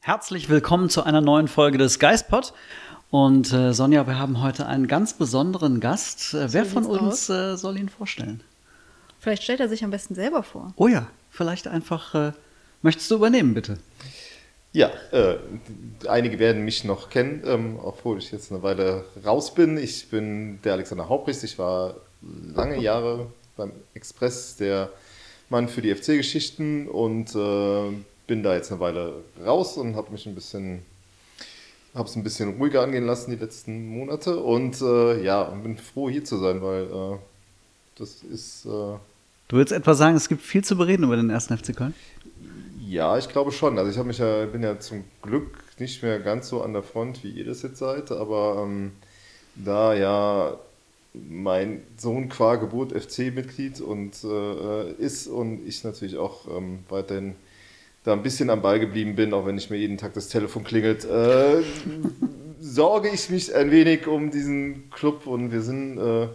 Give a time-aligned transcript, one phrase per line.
[0.00, 2.54] Herzlich willkommen zu einer neuen Folge des Geistpod.
[3.10, 6.34] Und äh, Sonja, wir haben heute einen ganz besonderen Gast.
[6.34, 8.42] Äh, wer von uns äh, soll ihn vorstellen?
[9.18, 10.72] Vielleicht stellt er sich am besten selber vor.
[10.76, 12.14] Oh ja, vielleicht einfach.
[12.14, 12.32] Äh,
[12.80, 13.78] möchtest du übernehmen, bitte?
[14.72, 15.36] Ja, äh,
[16.06, 19.76] einige werden mich noch kennen, ähm, obwohl ich jetzt eine Weile raus bin.
[19.76, 21.42] Ich bin der Alexander Haubrichs.
[21.42, 23.26] Ich war lange Jahre
[23.56, 24.90] beim Express der
[25.50, 27.92] Mann für die FC-Geschichten und äh,
[28.28, 30.82] bin da jetzt eine Weile raus und habe mich ein bisschen,
[31.94, 35.76] habe es ein bisschen ruhiger angehen lassen die letzten Monate und äh, ja, und bin
[35.76, 37.18] froh hier zu sein, weil äh,
[37.96, 38.98] das ist äh,
[39.48, 41.94] Du willst etwa sagen, es gibt viel zu bereden über den ersten FC Köln?
[42.86, 43.78] Ja, ich glaube schon.
[43.78, 46.82] Also ich habe mich ja, bin ja zum Glück nicht mehr ganz so an der
[46.82, 48.92] Front, wie ihr das jetzt seid, aber ähm,
[49.54, 50.58] da ja
[51.14, 57.34] mein Sohn qua Geburt FC-Mitglied und äh, ist und ich natürlich auch ähm, weiterhin
[58.08, 60.64] da ein bisschen am Ball geblieben bin, auch wenn nicht mehr jeden Tag das Telefon
[60.64, 61.62] klingelt, äh,
[62.58, 66.28] sorge ich mich ein wenig um diesen Club und wir sind, äh,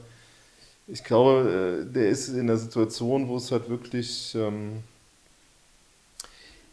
[0.87, 4.83] ich glaube, äh, der ist in der Situation, wo es halt wirklich ähm,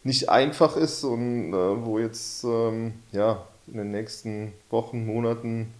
[0.04, 5.72] nicht einfach ist und äh, wo jetzt ähm, ja in den nächsten Wochen, Monaten,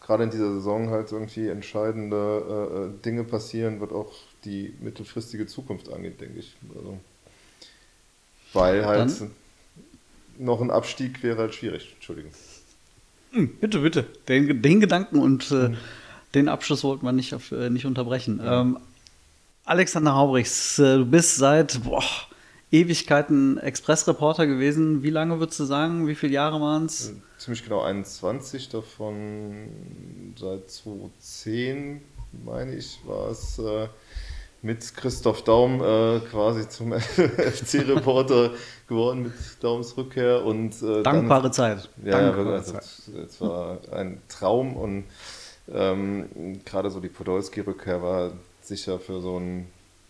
[0.00, 4.12] gerade in dieser Saison halt irgendwie entscheidende äh, äh, Dinge passieren, wird auch
[4.46, 6.56] die mittelfristige Zukunft angeht, denke ich.
[6.74, 6.98] Also,
[8.52, 9.30] weil halt Dann-
[10.38, 11.92] noch ein Abstieg wäre halt schwierig.
[11.94, 12.32] Entschuldigung.
[13.32, 14.06] Hm, bitte, bitte.
[14.28, 15.70] Den, den Gedanken und äh,
[16.34, 18.40] den Abschluss wollten wir nicht, auf, äh, nicht unterbrechen.
[18.44, 18.78] Ähm,
[19.64, 22.02] Alexander Haubrichs, äh, du bist seit boah,
[22.72, 25.02] Ewigkeiten Expressreporter gewesen.
[25.02, 26.08] Wie lange würdest du sagen?
[26.08, 27.12] Wie viele Jahre waren es?
[27.38, 29.68] Ziemlich genau 21, davon
[30.38, 32.00] seit 2010,
[32.44, 33.88] meine ich, war es äh,
[34.62, 38.50] mit Christoph Daum äh, quasi zum FC-Reporter
[38.88, 41.88] geworden mit Daums Rückkehr und äh, dann- Dankbare Zeit.
[42.04, 42.84] Ja, ja Dankbare also, Zeit.
[43.26, 45.04] es war ein Traum und
[45.72, 49.68] ähm, gerade so die Podolski-Rückkehr war sicher für so einen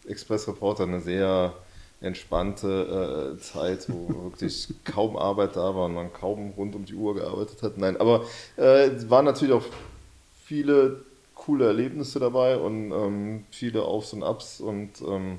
[0.08, 1.52] Express-Reporter eine sehr
[2.00, 6.94] entspannte äh, Zeit, wo wirklich kaum Arbeit da war und man kaum rund um die
[6.94, 7.78] Uhr gearbeitet hat.
[7.78, 8.24] Nein, aber
[8.56, 9.64] äh, es waren natürlich auch
[10.44, 11.02] viele
[11.50, 15.38] coole Erlebnisse dabei und ähm, viele Aufs und Ups und ähm,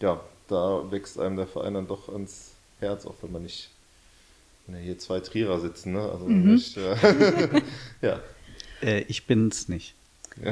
[0.00, 0.18] ja,
[0.48, 3.68] da wächst einem der Verein dann doch ans Herz, auch wenn man nicht
[4.66, 6.00] wenn ja hier zwei Trierer sitzen, ne?
[6.00, 6.96] Also nicht, äh,
[8.00, 8.20] ja.
[8.80, 9.94] Äh, ich bin's nicht.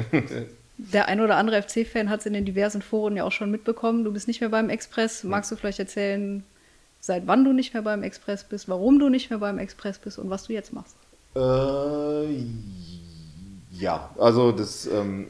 [0.77, 4.03] Der ein oder andere FC-Fan hat es in den diversen Foren ja auch schon mitbekommen.
[4.03, 5.23] Du bist nicht mehr beim Express.
[5.23, 6.43] Magst du vielleicht erzählen,
[6.99, 10.19] seit wann du nicht mehr beim Express bist, warum du nicht mehr beim Express bist
[10.19, 10.95] und was du jetzt machst?
[11.35, 12.45] Äh,
[13.81, 15.27] ja, also das ähm,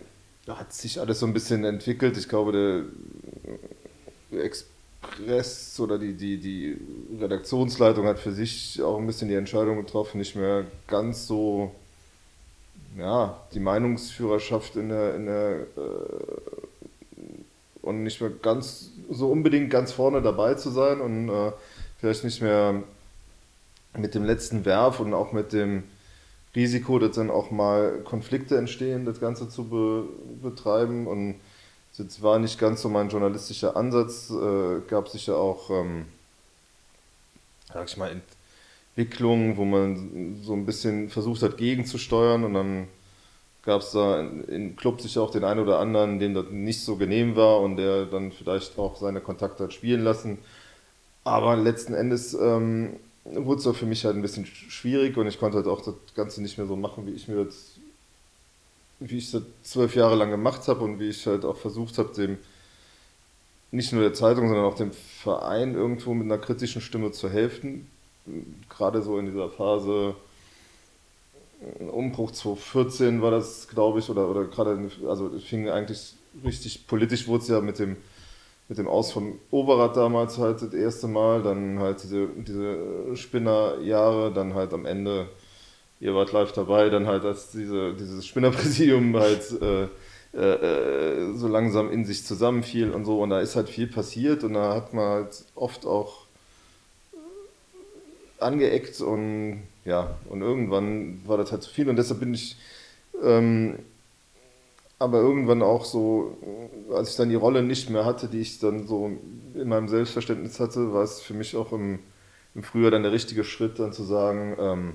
[0.48, 2.18] hat sich alles so ein bisschen entwickelt.
[2.18, 2.86] Ich glaube,
[4.32, 6.78] der Express oder die, die, die
[7.20, 11.72] Redaktionsleitung hat für sich auch ein bisschen die Entscheidung getroffen, nicht mehr ganz so
[12.98, 15.66] ja, die Meinungsführerschaft in der, in der äh,
[17.82, 21.54] und nicht mehr ganz so unbedingt ganz vorne dabei zu sein und äh,
[22.00, 22.84] vielleicht nicht mehr
[23.98, 25.84] mit dem letzten Werf und auch mit dem
[26.56, 30.04] Risiko, dass dann auch mal Konflikte entstehen, das Ganze zu be
[30.42, 31.08] betreiben.
[31.08, 31.36] Und
[31.98, 34.30] das war nicht ganz so mein journalistischer Ansatz.
[34.30, 36.06] Äh, gab sicher auch, ähm,
[37.74, 38.22] sag ich mal,
[38.98, 42.44] Entwicklungen, wo man so ein bisschen versucht hat, gegenzusteuern.
[42.44, 42.88] Und dann
[43.64, 46.82] gab es da in, in Club sicher auch den einen oder anderen, dem das nicht
[46.82, 50.38] so genehm war und der dann vielleicht auch seine Kontakte hat spielen lassen.
[51.24, 55.58] Aber letzten Endes ähm, wurde es für mich halt ein bisschen schwierig und ich konnte
[55.58, 57.76] halt auch das Ganze nicht mehr so machen, wie ich mir das,
[59.00, 62.14] wie ich das zwölf Jahre lang gemacht habe und wie ich halt auch versucht habe,
[62.14, 62.38] dem
[63.72, 67.88] nicht nur der Zeitung, sondern auch dem Verein irgendwo mit einer kritischen Stimme zu helfen.
[68.70, 70.16] Gerade so in dieser Phase
[71.80, 77.28] Umbruch 2014 war das, glaube ich, oder, oder gerade, also es fing eigentlich richtig politisch
[77.28, 77.98] wurde es ja mit dem,
[78.72, 84.32] mit dem Aus von Overath damals halt das erste Mal, dann halt diese, diese Spinnerjahre,
[84.32, 85.28] dann halt am Ende,
[86.00, 89.88] ihr wart live dabei, dann halt als diese, dieses Spinnerpräsidium halt äh,
[90.38, 93.22] äh, so langsam in sich zusammenfiel und so.
[93.22, 96.28] Und da ist halt viel passiert und da hat man halt oft auch
[98.40, 101.90] angeeckt und ja, und irgendwann war das halt zu viel.
[101.90, 102.56] Und deshalb bin ich
[103.22, 103.80] ähm,
[105.02, 106.38] aber irgendwann auch so,
[106.94, 109.12] als ich dann die Rolle nicht mehr hatte, die ich dann so
[109.56, 112.00] in meinem Selbstverständnis hatte, war es für mich auch im,
[112.54, 114.94] im Frühjahr dann der richtige Schritt, dann zu sagen, ähm,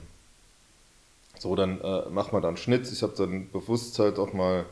[1.41, 2.91] so, dann äh, mach mal dann Schnitt.
[2.91, 4.65] Ich habe dann bewusst halt auch mal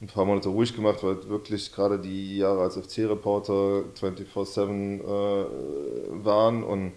[0.00, 6.64] ein paar Monate ruhig gemacht, weil wirklich gerade die Jahre als FC-Reporter 24-7 äh, waren
[6.64, 6.92] und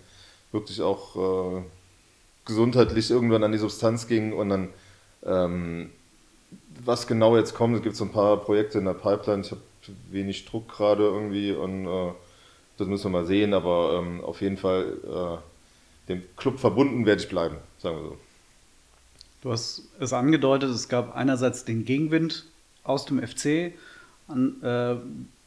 [0.53, 1.61] wirklich auch äh,
[2.45, 4.69] gesundheitlich irgendwann an die Substanz ging und dann
[5.25, 5.91] ähm,
[6.85, 9.41] was genau jetzt kommt, es gibt so ein paar Projekte in der Pipeline.
[9.41, 9.61] Ich habe
[10.11, 12.11] wenig Druck gerade irgendwie und äh,
[12.77, 17.21] das müssen wir mal sehen, aber ähm, auf jeden Fall äh, dem Club verbunden werde
[17.21, 18.17] ich bleiben, sagen wir so.
[19.41, 22.45] Du hast es angedeutet, es gab einerseits den Gegenwind
[22.83, 23.73] aus dem FC
[24.27, 24.95] an, äh,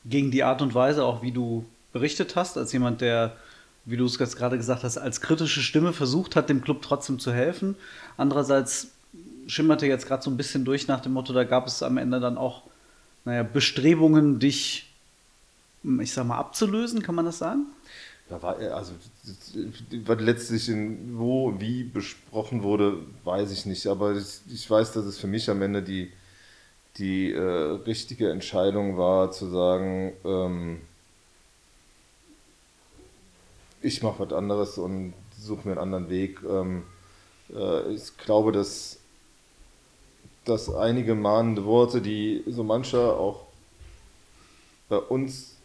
[0.09, 3.37] gegen die Art und Weise, auch wie du berichtet hast, als jemand, der,
[3.85, 7.33] wie du es gerade gesagt hast, als kritische Stimme versucht hat, dem Club trotzdem zu
[7.33, 7.77] helfen.
[8.17, 8.93] Andererseits
[9.47, 12.21] schimmerte jetzt gerade so ein bisschen durch nach dem Motto, da gab es am Ende
[12.21, 12.63] dann auch,
[13.25, 14.93] naja, Bestrebungen, dich,
[16.01, 17.67] ich sag mal, abzulösen, kann man das sagen?
[18.31, 18.93] Ja, war, also,
[20.05, 23.87] was letztlich in, wo, wie besprochen wurde, weiß ich nicht.
[23.87, 26.11] Aber ich, ich weiß, dass es für mich am Ende die,
[26.97, 30.81] die äh, richtige Entscheidung war, zu sagen, ähm,
[33.83, 36.41] ich mache was anderes und suche mir einen anderen Weg.
[36.49, 36.85] Ähm,
[37.55, 38.99] äh, ich glaube, dass
[40.45, 43.47] dass einige mahnende Worte, die so mancher auch
[44.89, 45.57] bei uns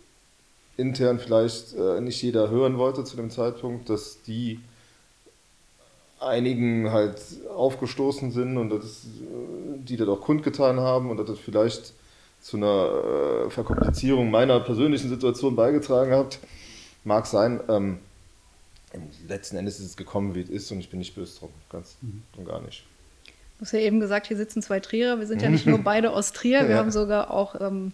[0.78, 4.60] intern vielleicht äh, nicht jeder hören wollte zu dem Zeitpunkt, dass die
[6.20, 7.20] einigen halt
[7.54, 11.94] aufgestoßen sind und dass, äh, die das auch kundgetan haben und dass das vielleicht
[12.42, 16.40] zu einer äh, Verkomplizierung meiner persönlichen Situation beigetragen hat.
[17.04, 17.60] Mag sein.
[17.68, 18.00] Ähm,
[19.28, 21.98] letzten Endes ist es gekommen, wie es ist und ich bin nicht böse drum, ganz
[22.02, 22.24] mhm.
[22.38, 22.84] und gar nicht.
[23.58, 25.20] Du hast ja eben gesagt, hier sitzen zwei Trierer.
[25.20, 26.78] Wir sind ja nicht nur beide aus Trier, wir Ja.
[26.78, 27.92] haben sogar auch ähm,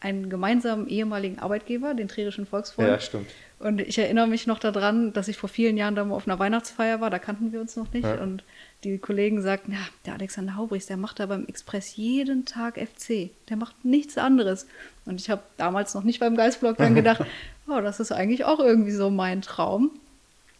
[0.00, 2.88] einen gemeinsamen ehemaligen Arbeitgeber, den Trierischen Volksfreund.
[2.88, 3.26] Ja, stimmt.
[3.58, 6.38] Und ich erinnere mich noch daran, dass ich vor vielen Jahren da mal auf einer
[6.38, 8.04] Weihnachtsfeier war, da kannten wir uns noch nicht.
[8.04, 8.20] Ja.
[8.20, 8.44] Und
[8.84, 13.30] die Kollegen sagten, ja, der Alexander Haubrichs, der macht da beim Express jeden Tag FC.
[13.48, 14.66] Der macht nichts anderes.
[15.06, 17.22] Und ich habe damals noch nicht beim Geistblog dann gedacht,
[17.68, 19.90] oh, das ist eigentlich auch irgendwie so mein Traum.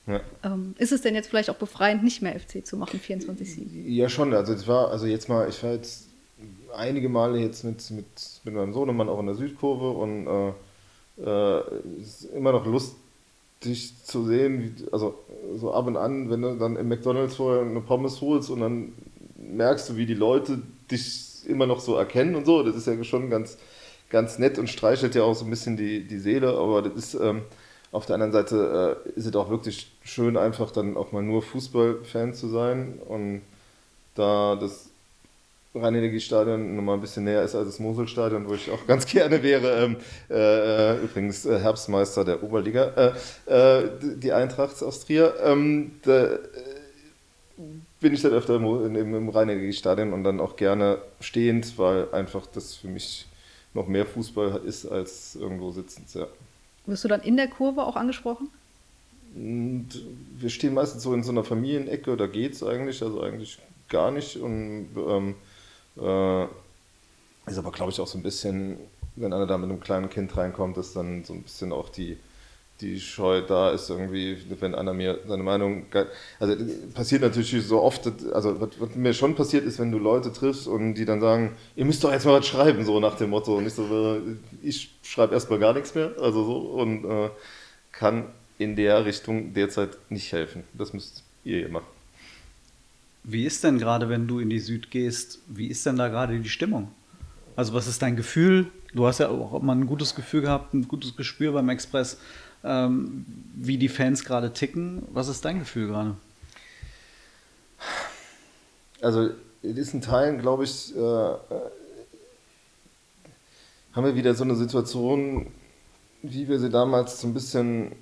[0.06, 0.20] Ja.
[0.44, 3.86] Ähm, ist es denn jetzt vielleicht auch befreiend, nicht mehr FC zu machen, 24-7?
[3.86, 4.32] Ja, schon.
[4.34, 6.06] Also es war, also jetzt mal, ich war jetzt
[6.76, 8.06] einige Male jetzt mit, mit,
[8.44, 10.52] mit meinem Sohnemann auch in der Südkurve und äh,
[11.18, 11.62] äh,
[12.00, 15.18] es ist immer noch lustig zu sehen, wie, also
[15.56, 18.92] so ab und an, wenn du dann im McDonalds vorher eine Pommes holst und dann
[19.36, 20.60] merkst du, wie die Leute
[20.90, 22.62] dich immer noch so erkennen und so.
[22.62, 23.58] Das ist ja schon ganz,
[24.10, 27.14] ganz nett und streichelt ja auch so ein bisschen die, die Seele, aber das ist
[27.14, 27.42] ähm,
[27.96, 31.40] auf der anderen Seite äh, ist es auch wirklich schön, einfach dann auch mal nur
[31.40, 33.40] Fußballfan zu sein und
[34.14, 34.90] da das
[35.74, 39.84] Rhein-Energiestadion nochmal ein bisschen näher ist als das Moselstadion, wo ich auch ganz gerne wäre.
[39.84, 39.96] Ähm,
[40.28, 43.14] äh, übrigens äh, Herbstmeister der Oberliga,
[43.48, 45.34] äh, äh, die Eintracht aus Trier.
[45.42, 46.38] Ähm, da, äh,
[47.98, 52.46] bin ich dann öfter im, im, im Rhein-Energiestadion und dann auch gerne stehend, weil einfach
[52.46, 53.26] das für mich
[53.72, 56.12] noch mehr Fußball ist als irgendwo sitzend.
[56.12, 56.26] Ja.
[56.86, 58.48] Wirst du dann in der Kurve auch angesprochen?
[59.34, 59.88] Und
[60.38, 64.10] wir stehen meistens so in so einer Familienecke, da geht es eigentlich, also eigentlich gar
[64.10, 64.36] nicht.
[64.36, 65.34] Und ähm,
[65.96, 66.44] äh,
[67.46, 68.78] ist aber, glaube ich, auch so ein bisschen,
[69.16, 72.16] wenn einer da mit einem kleinen Kind reinkommt, dass dann so ein bisschen auch die,
[72.80, 75.86] die Scheu da ist, irgendwie, wenn einer mir seine Meinung.
[76.38, 76.56] Also
[76.94, 80.66] passiert natürlich so oft, also was, was mir schon passiert ist, wenn du Leute triffst
[80.66, 83.56] und die dann sagen, ihr müsst doch jetzt mal was schreiben, so nach dem Motto.
[83.56, 84.20] Und ich so, äh,
[84.62, 87.30] ich schreibe erstmal gar nichts mehr, also so, und äh,
[87.92, 88.26] kann
[88.58, 90.64] in der Richtung derzeit nicht helfen.
[90.74, 91.86] Das müsst ihr machen.
[93.24, 96.38] Wie ist denn gerade, wenn du in die Süd gehst, wie ist denn da gerade
[96.38, 96.92] die Stimmung?
[97.56, 98.66] Also was ist dein Gefühl?
[98.94, 102.20] Du hast ja auch immer ein gutes Gefühl gehabt, ein gutes Gespür beim Express,
[102.64, 105.02] ähm, wie die Fans gerade ticken.
[105.12, 106.16] Was ist dein Gefühl gerade?
[109.00, 109.30] Also
[109.62, 111.36] in diesen Teilen, glaube ich, äh, äh,
[113.92, 115.48] haben wir wieder so eine Situation,
[116.22, 117.92] wie wir sie damals so ein bisschen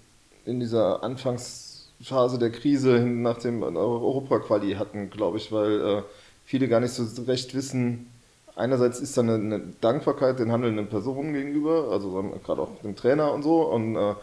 [0.44, 6.02] in dieser Anfangsphase der Krise nach dem Europa-Quali hatten, glaube ich, weil äh,
[6.44, 8.10] viele gar nicht so recht wissen,
[8.56, 13.32] einerseits ist da eine, eine Dankbarkeit den handelnden Personen gegenüber, also gerade auch dem Trainer
[13.32, 13.62] und so.
[13.62, 14.14] Und äh,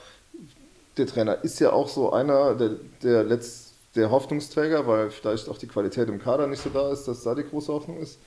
[0.97, 2.71] der Trainer ist ja auch so einer der,
[3.01, 7.07] der, Letz-, der Hoffnungsträger, weil vielleicht auch die Qualität im Kader nicht so da ist,
[7.07, 8.19] dass da die große Hoffnung ist.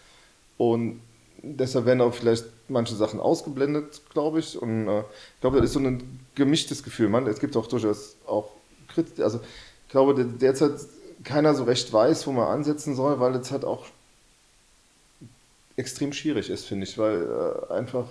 [0.56, 1.00] Und
[1.42, 4.60] deshalb werden auch vielleicht manche Sachen ausgeblendet, glaube ich.
[4.60, 7.08] Und äh, ich glaube, das ist so ein gemischtes Gefühl.
[7.08, 8.50] Man, es gibt auch durchaus auch
[8.88, 9.20] Kritik.
[9.20, 9.40] Also
[9.86, 10.72] ich glaube, derzeit
[11.22, 13.86] keiner so recht weiß, wo man ansetzen soll, weil es halt auch
[15.76, 18.06] extrem schwierig ist, finde ich, weil äh, einfach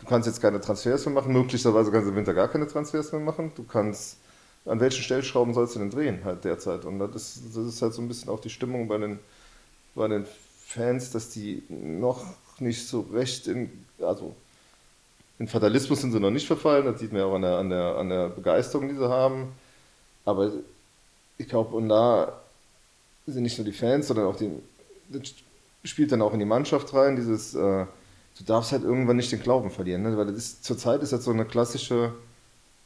[0.00, 3.12] du kannst jetzt keine Transfers mehr machen, möglicherweise kannst du im Winter gar keine Transfers
[3.12, 3.52] mehr machen.
[3.54, 4.18] Du kannst
[4.66, 6.84] an welchen Stellschrauben sollst du denn drehen halt derzeit?
[6.84, 9.18] Und das ist, das ist halt so ein bisschen auch die Stimmung bei den,
[9.94, 10.26] bei den
[10.66, 12.24] Fans, dass die noch
[12.58, 14.34] nicht so recht in, also
[15.38, 17.70] in Fatalismus sind sie noch nicht verfallen, das sieht man ja auch an der, an
[17.70, 19.52] der, an der Begeisterung, die sie haben.
[20.26, 20.52] Aber
[21.38, 22.40] ich glaube, und da
[23.26, 24.50] sind nicht nur die Fans, sondern auch die,
[25.08, 25.32] das
[25.84, 27.86] spielt dann auch in die Mannschaft rein, dieses, äh,
[28.38, 30.16] du darfst halt irgendwann nicht den Glauben verlieren, ne?
[30.16, 32.12] weil das ist, zurzeit ist das so eine klassische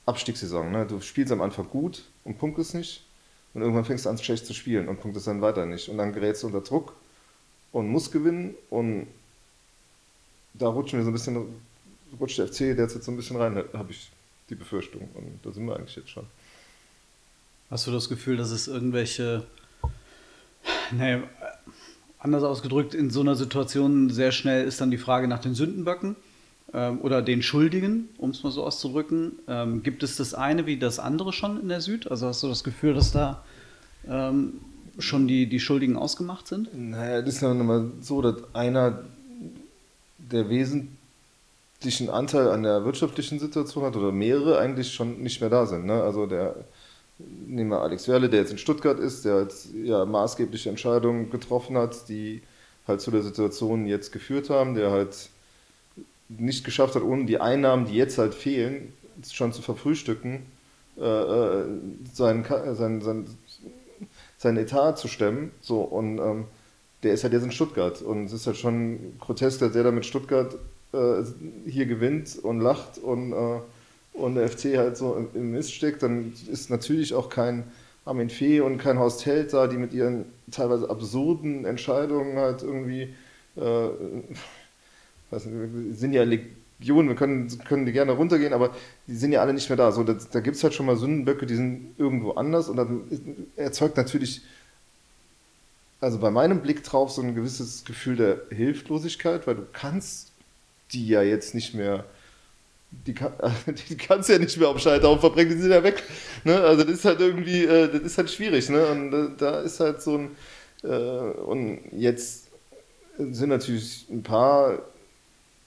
[0.06, 0.70] Abstiegssaison.
[0.70, 0.86] Ne?
[0.86, 3.04] Du spielst am Anfang gut und punktest nicht
[3.54, 6.12] und irgendwann fängst du an, schlecht zu spielen und punktest dann weiter nicht und dann
[6.12, 6.94] gerätst du unter Druck
[7.72, 9.06] und musst gewinnen und
[10.54, 11.46] da rutschen wir so ein bisschen,
[12.20, 14.10] rutscht der FC derzeit so ein bisschen rein, habe ich
[14.50, 16.26] die Befürchtung und da sind wir eigentlich jetzt schon.
[17.70, 19.46] Hast du das Gefühl, dass es irgendwelche,
[20.92, 21.22] naja,
[22.24, 26.16] anders ausgedrückt, in so einer Situation sehr schnell ist dann die Frage nach den Sündenböcken
[26.72, 29.32] ähm, oder den Schuldigen, um es mal so auszudrücken.
[29.46, 32.10] Ähm, gibt es das eine wie das andere schon in der Süd?
[32.10, 33.44] Also hast du das Gefühl, dass da
[34.08, 34.54] ähm,
[34.98, 36.70] schon die, die Schuldigen ausgemacht sind?
[36.74, 39.04] Naja, das ist ja nochmal so, dass einer
[40.16, 45.66] der wesentlichen Anteil an der wirtschaftlichen Situation hat oder mehrere eigentlich schon nicht mehr da
[45.66, 45.84] sind.
[45.84, 46.02] Ne?
[46.02, 46.56] Also der
[47.18, 51.76] nehmen wir Alex Werle, der jetzt in Stuttgart ist, der jetzt ja maßgebliche Entscheidungen getroffen
[51.76, 52.42] hat, die
[52.86, 55.30] halt zu der Situation jetzt geführt haben, der halt
[56.28, 58.92] nicht geschafft hat, ohne die Einnahmen, die jetzt halt fehlen,
[59.30, 60.46] schon zu verfrühstücken,
[60.98, 61.64] äh, äh
[62.12, 62.44] sein,
[62.74, 63.26] sein, sein,
[64.38, 65.52] sein Etat zu stemmen.
[65.60, 66.44] So, und ähm,
[67.02, 68.02] der ist halt jetzt in Stuttgart.
[68.02, 70.56] Und es ist halt schon grotesk, dass der da mit Stuttgart
[70.92, 71.22] äh,
[71.66, 73.60] hier gewinnt und lacht und äh,
[74.14, 77.64] und der FC halt so im Mist steckt, dann ist natürlich auch kein
[78.04, 83.14] Armin Fee und kein Horst Held da, die mit ihren teilweise absurden Entscheidungen halt irgendwie,
[83.56, 83.88] äh,
[85.30, 88.74] was, sind ja Legionen, wir können, können die gerne runtergehen, aber
[89.08, 89.90] die sind ja alle nicht mehr da.
[89.90, 93.02] So, da da gibt es halt schon mal Sündenböcke, die sind irgendwo anders und dann
[93.56, 94.42] erzeugt natürlich,
[96.00, 100.30] also bei meinem Blick drauf, so ein gewisses Gefühl der Hilflosigkeit, weil du kannst
[100.92, 102.04] die ja jetzt nicht mehr
[103.06, 103.32] die, kann,
[103.88, 106.02] die kannst ja nicht mehr auf Scheiterhaufen verbringen, die sind ja weg.
[106.44, 106.60] Ne?
[106.60, 108.68] Also das ist halt irgendwie, äh, das ist halt schwierig.
[108.68, 108.86] Ne?
[108.86, 110.36] Und äh, da ist halt so ein,
[110.82, 112.48] äh, und jetzt
[113.18, 114.78] sind natürlich ein paar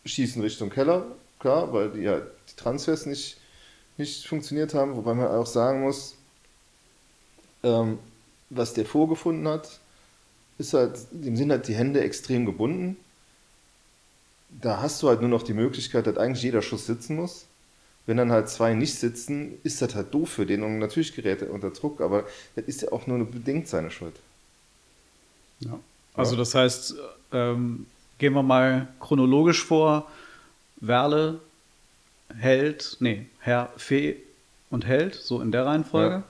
[0.05, 1.05] schießen Richtung Keller,
[1.39, 3.37] klar, weil die ja die Transfers nicht,
[3.97, 6.15] nicht funktioniert haben, wobei man auch sagen muss,
[7.63, 7.99] ähm,
[8.49, 9.79] was der vorgefunden hat,
[10.57, 12.97] ist halt, dem sind halt die Hände extrem gebunden
[14.49, 17.45] da hast du halt nur noch die Möglichkeit, dass eigentlich jeder Schuss sitzen muss.
[18.05, 21.41] Wenn dann halt zwei nicht sitzen, ist das halt doof für den und natürlich gerät
[21.41, 22.23] er unter Druck, aber
[22.55, 24.15] das ist ja auch nur bedingt seine Schuld.
[25.59, 25.77] Ja.
[26.13, 26.95] Also das heißt,
[27.33, 27.85] ähm,
[28.17, 30.09] gehen wir mal chronologisch vor.
[30.77, 31.39] Werle,
[32.35, 34.17] Held, nee, Herr Fee
[34.69, 36.15] und Held, so in der Reihenfolge.
[36.15, 36.23] Ja.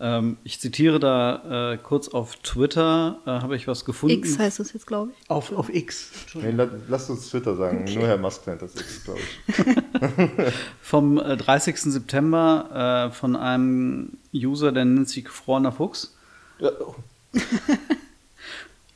[0.00, 4.18] Ähm, ich zitiere da äh, kurz auf Twitter, äh, habe ich was gefunden.
[4.18, 5.30] X heißt das jetzt, glaube ich.
[5.30, 6.10] Auf, auf X.
[6.34, 7.82] Nee, la, lass uns Twitter sagen.
[7.82, 7.96] Okay.
[7.96, 10.52] Nur Herr Musk nennt das X, glaube ich.
[10.82, 11.80] Vom äh, 30.
[11.80, 16.14] September äh, von einem User, der nennt sich Gefrorener Fuchs.
[16.58, 16.70] Ja.
[16.80, 16.96] Oh.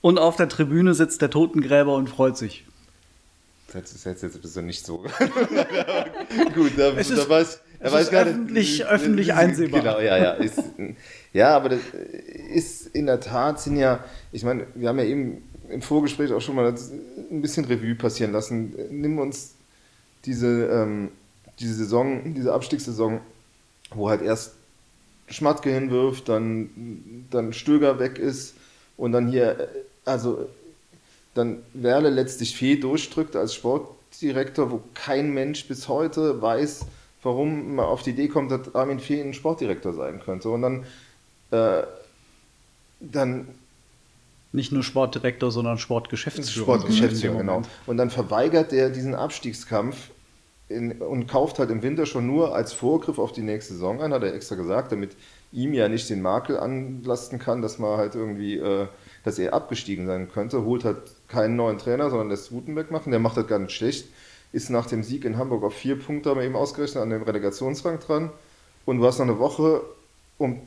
[0.00, 2.64] und auf der Tribüne sitzt der Totengräber und freut sich.
[3.72, 4.98] Das ist jetzt, jetzt bist du nicht so.
[6.54, 9.80] Gut, da, es ist, da weiß er weiß gar öffentlich, nicht, öffentlich einsehbar.
[9.80, 10.32] Genau, ja, ja.
[10.32, 10.62] Ist,
[11.32, 11.80] ja, aber das
[12.52, 16.40] ist in der Tat, sind ja, ich meine, wir haben ja eben im Vorgespräch auch
[16.40, 16.74] schon mal
[17.30, 18.74] ein bisschen Revue passieren lassen.
[18.90, 19.54] Nimm uns
[20.24, 21.10] diese, ähm,
[21.60, 23.20] diese Saison, diese Abstiegssaison,
[23.90, 24.54] wo halt erst
[25.28, 28.54] Schmatke hinwirft, dann, dann Stöger weg ist
[28.96, 29.68] und dann hier,
[30.04, 30.48] also
[31.34, 36.86] dann Werle letztlich Fee durchdrückt als Sportdirektor, wo kein Mensch bis heute weiß,
[37.22, 40.50] warum man auf die Idee kommt, dass Armin Fee ein Sportdirektor sein könnte.
[40.50, 40.86] Und dann,
[41.50, 41.82] äh,
[43.00, 43.48] dann
[44.52, 46.64] nicht nur Sportdirektor, sondern Sportgeschäftsführer.
[46.64, 47.62] Sportgeschäftsführer, genau.
[47.86, 50.10] Und dann verweigert er diesen Abstiegskampf
[50.68, 54.12] in, und kauft halt im Winter schon nur als Vorgriff auf die nächste Saison ein,
[54.12, 55.16] hat er extra gesagt, damit
[55.52, 58.86] ihm ja nicht den Makel anlasten kann, dass man halt irgendwie äh,
[59.28, 60.98] dass er abgestiegen sein könnte, holt halt
[61.28, 63.10] keinen neuen Trainer, sondern lässt Gutenberg machen.
[63.10, 64.06] Der macht das gar nicht schlecht.
[64.52, 67.22] Ist nach dem Sieg in Hamburg auf vier Punkte, haben wir eben ausgerechnet, an dem
[67.22, 68.30] Relegationsrang dran.
[68.86, 69.82] Und du hast noch eine Woche,
[70.38, 70.60] um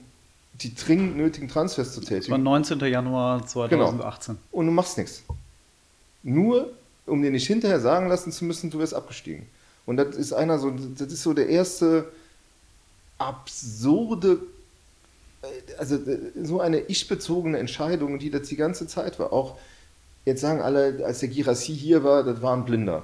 [0.54, 2.44] die dringend nötigen Transfers zu Das war tätigen.
[2.44, 2.80] 19.
[2.82, 4.38] Januar 2018.
[4.52, 5.24] Und du machst nichts.
[6.24, 6.72] Nur,
[7.08, 9.48] um dir nicht hinterher sagen lassen zu müssen, du wirst abgestiegen.
[9.86, 12.12] Und das ist einer so, das ist so der erste
[13.18, 14.40] absurde,
[15.42, 15.48] äh,
[15.78, 19.34] also äh, so eine ich-bezogene Entscheidung, die das die ganze Zeit war.
[19.34, 19.58] Auch
[20.26, 23.04] jetzt sagen alle, als der Girassi hier war, das war ein Blinder.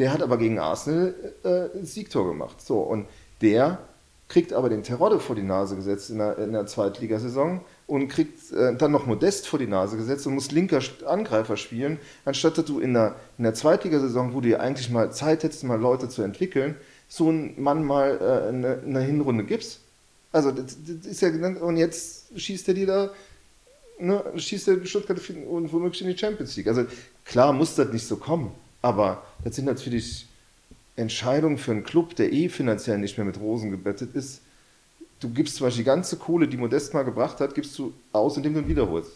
[0.00, 1.14] Der hat aber gegen Arsenal
[1.44, 2.62] äh, ein Siegtor gemacht.
[2.62, 3.06] So, und
[3.42, 3.80] der
[4.28, 8.50] kriegt aber den Terodde vor die Nase gesetzt in der, in der Zweitligasaison und kriegt
[8.50, 12.64] äh, dann noch Modest vor die Nase gesetzt und muss linker Angreifer spielen, anstatt dass
[12.64, 16.08] du in der, in der Zweitligasaison, wo du ja eigentlich mal Zeit hättest, mal Leute
[16.08, 16.76] zu entwickeln,
[17.06, 19.80] so einen Mann mal äh, eine, eine Hinrunde gibst.
[20.32, 23.10] Also das, das ist ja genannt, und jetzt schießt er dir da,
[23.98, 26.68] ne, schießt er Stuttgart und womöglich in die Champions League.
[26.68, 26.86] Also
[27.26, 30.26] klar muss das nicht so kommen, aber das sind natürlich
[30.96, 34.42] Entscheidungen für einen Club, der eh finanziell nicht mehr mit Rosen gebettet ist.
[35.20, 38.36] Du gibst zum Beispiel die ganze Kohle, die Modest mal gebracht hat, gibst du aus,
[38.36, 39.12] indem du ihn wiederholst.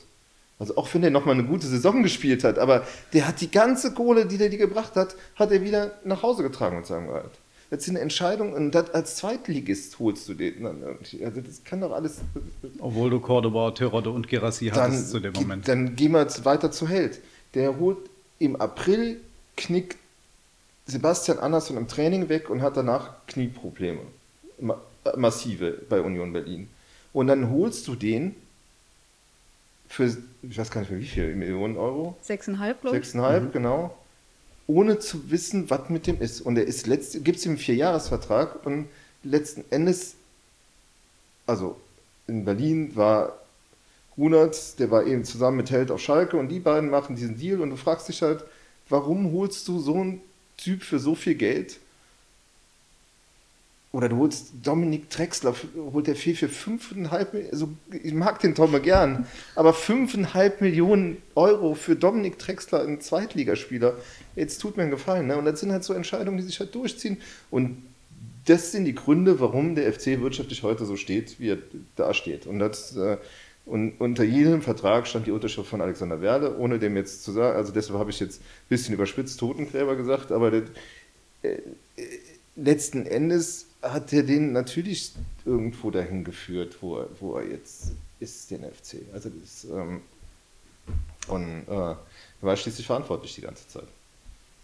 [0.59, 3.93] Also auch wenn der nochmal eine gute Saison gespielt hat, aber der hat die ganze
[3.93, 7.33] Kohle, die der dir gebracht hat, hat er wieder nach Hause getragen mit seinem Gehalt.
[7.71, 11.25] Das sind Entscheidungen und das als Zweitligist holst du den dann irgendwie.
[11.25, 12.19] Also das kann doch alles.
[12.79, 15.67] Obwohl du Cordoba, Terodde und Gerassi hattest zu dem Moment.
[15.67, 17.21] Dann gehen wir jetzt weiter zu Held.
[17.55, 17.99] Der holt
[18.39, 19.21] im April
[19.57, 19.97] knickt
[20.87, 24.01] Sebastian Andersson im Training weg und hat danach Knieprobleme.
[24.61, 26.69] Ma äh, massive bei Union Berlin.
[27.13, 28.35] Und dann holst du den
[29.89, 32.17] für, ich weiß gar nicht mehr wie viel, Millionen Euro?
[32.23, 33.05] Sechseinhalb, glaube ich.
[33.05, 33.97] Sechseinhalb, genau.
[34.67, 36.41] Ohne zu wissen, was mit dem ist.
[36.41, 38.89] Und er ist letzt, gibt es ihm einen Vierjahresvertrag und
[39.23, 40.15] letzten Endes,
[41.47, 41.81] also
[42.27, 43.39] in Berlin war
[44.17, 47.61] Runert, der war eben zusammen mit Held auf Schalke und die beiden machen diesen Deal
[47.61, 48.45] und du fragst dich halt,
[48.89, 50.21] warum holst du so einen
[50.57, 51.79] Typ für so viel Geld?
[53.95, 55.55] Oder du holst Dominik Drexler,
[55.93, 57.69] holt der viel für 5,5 Millionen, also
[58.03, 63.95] ich mag den Tomme gern, aber 5,5 Millionen Euro für Dominik Drexler, einen Zweitligaspieler,
[64.35, 65.29] jetzt tut mir einen Gefallen.
[65.29, 65.37] Ne?
[65.37, 67.19] Und das sind halt so Entscheidungen, die sich halt durchziehen.
[67.53, 67.85] Und
[68.47, 71.59] das sind die Gründe, warum der FC wirtschaftlich heute so steht, wie er
[71.95, 72.47] da steht.
[72.47, 73.17] Und, das, äh,
[73.67, 77.57] und unter jedem Vertrag stand die Unterschrift von Alexander Werle, ohne dem jetzt zu sagen,
[77.57, 80.65] also deshalb habe ich jetzt ein bisschen überspitzt Totengräber gesagt, aber das,
[81.43, 81.59] äh,
[82.57, 85.13] letzten Endes hat er den natürlich
[85.45, 89.03] irgendwo dahin geführt, wo er, wo er jetzt ist, den FC.
[89.13, 90.03] Also das, ähm,
[91.29, 91.99] und äh, er
[92.43, 93.89] war schließlich verantwortlich die ganze Zeit.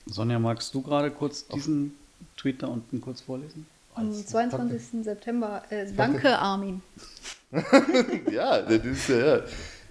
[0.07, 1.95] Sonja, magst du gerade kurz diesen
[2.37, 3.67] Tweet da unten kurz vorlesen?
[3.95, 5.05] Am 22.
[5.05, 5.63] September.
[5.71, 6.83] Äh, danke, Armin.
[8.31, 9.17] ja, das ist ja.
[9.19, 9.43] ja.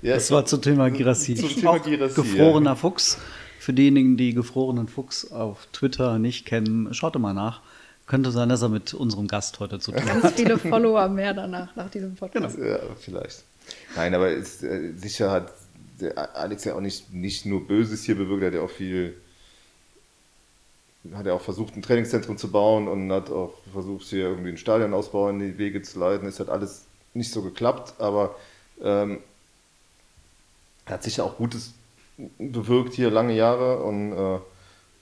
[0.01, 1.35] ja Das war zum Thema Girassi.
[1.35, 3.17] Zum Thema Girassi, Gefrorener Fuchs.
[3.59, 7.61] Für diejenigen, die gefrorenen Fuchs auf Twitter nicht kennen, schaut mal nach.
[8.07, 10.21] Könnte sein, dass er mit unserem Gast heute zu tun hat.
[10.23, 12.57] Ganz viele Follower mehr danach, nach diesem Podcast.
[12.57, 13.43] Ja, vielleicht.
[13.95, 15.53] Nein, aber ist, äh, sicher hat
[15.99, 19.15] der Alex ja auch nicht, nicht nur Böses hier bewirkt, er hat ja auch viel,
[21.13, 24.57] hat ja auch versucht, ein Trainingszentrum zu bauen und hat auch versucht, hier irgendwie einen
[24.57, 26.27] Stadionausbau in die Wege zu leiten.
[26.27, 28.35] Es hat alles nicht so geklappt, aber
[28.81, 29.19] ähm,
[30.85, 31.73] er hat sicher auch Gutes
[32.37, 34.39] bewirkt hier lange Jahre und äh,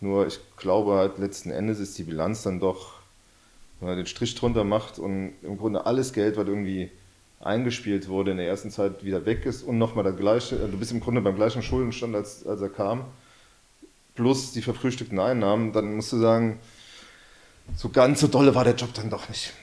[0.01, 2.99] nur ich glaube halt letzten Endes ist die Bilanz dann doch,
[3.79, 6.91] wenn man den Strich drunter macht und im Grunde alles Geld, was irgendwie
[7.39, 10.77] eingespielt wurde in der ersten Zeit, wieder weg ist und nochmal der gleiche, äh, du
[10.77, 13.05] bist im Grunde beim gleichen Schuldenstand, als, als er kam,
[14.17, 16.59] plus die verfrühstückten Einnahmen, dann musst du sagen,
[17.75, 19.53] so ganz so dolle war der Job dann doch nicht.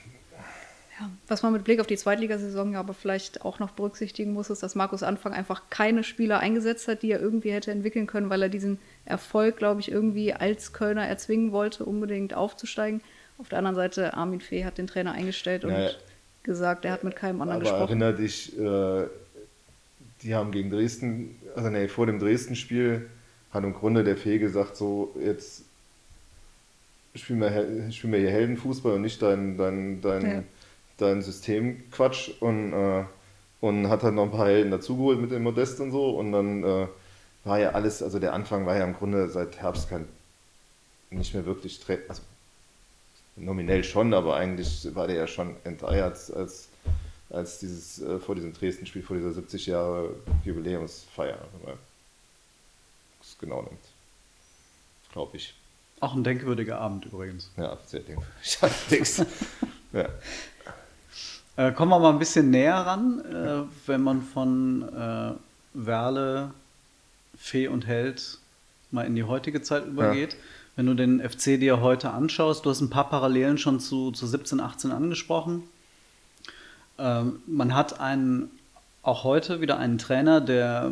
[1.01, 4.49] Ja, was man mit Blick auf die Zweitligasaison ja aber vielleicht auch noch berücksichtigen muss,
[4.49, 8.31] ist, dass Markus Anfang einfach keine Spieler eingesetzt hat, die er irgendwie hätte entwickeln können,
[8.31, 13.01] weil er diesen Erfolg, glaube ich, irgendwie als Kölner erzwingen wollte, unbedingt aufzusteigen.
[13.38, 15.90] Auf der anderen Seite, Armin Fee hat den Trainer eingestellt und Ja, ja.
[16.45, 18.01] gesagt, er hat mit keinem anderen Aber gesprochen.
[18.01, 19.07] erinnere dich, äh,
[20.23, 23.11] die haben gegen Dresden, also nee, vor dem Dresden-Spiel
[23.55, 25.62] hat im Grunde der Fee gesagt, so jetzt
[27.14, 30.43] spielen wir, Hel- spielen wir hier Heldenfußball und nicht dein, dein, dein, Ja.
[30.99, 33.05] dein Systemquatsch und, äh,
[33.61, 36.11] und hat dann noch ein paar Helden dazugeholt mit dem Modest und so.
[36.19, 36.87] Und dann äh,
[37.45, 40.07] war ja alles, also der Anfang war ja im Grunde seit Herbst kein,
[41.11, 42.23] nicht mehr wirklich, also
[43.37, 46.69] nominell schon, aber eigentlich war der ja schon enteiert, als,
[47.31, 50.11] als dieses, äh, vor diesem Dresden-Spiel, vor dieser 70 Jahre
[50.45, 51.38] Jubiläumsfeier,
[53.44, 53.85] genau nimmt.
[55.12, 55.54] Glaube ich.
[56.00, 57.50] Auch ein denkwürdiger Abend übrigens.
[57.57, 59.26] Ja, sehr denkwürdig.
[59.92, 60.09] Ja.
[61.57, 65.35] Äh, kommen wir mal ein bisschen näher ran, äh, wenn man von äh,
[65.72, 66.50] Werle,
[67.38, 68.38] Fee und Held
[68.90, 70.37] mal in die heutige Zeit übergeht.
[70.74, 74.26] Wenn du den FC dir heute anschaust, du hast ein paar Parallelen schon zu, zu
[74.26, 75.62] 17, 18 angesprochen.
[76.98, 78.50] Ähm, man hat einen,
[79.02, 80.90] auch heute wieder einen Trainer, der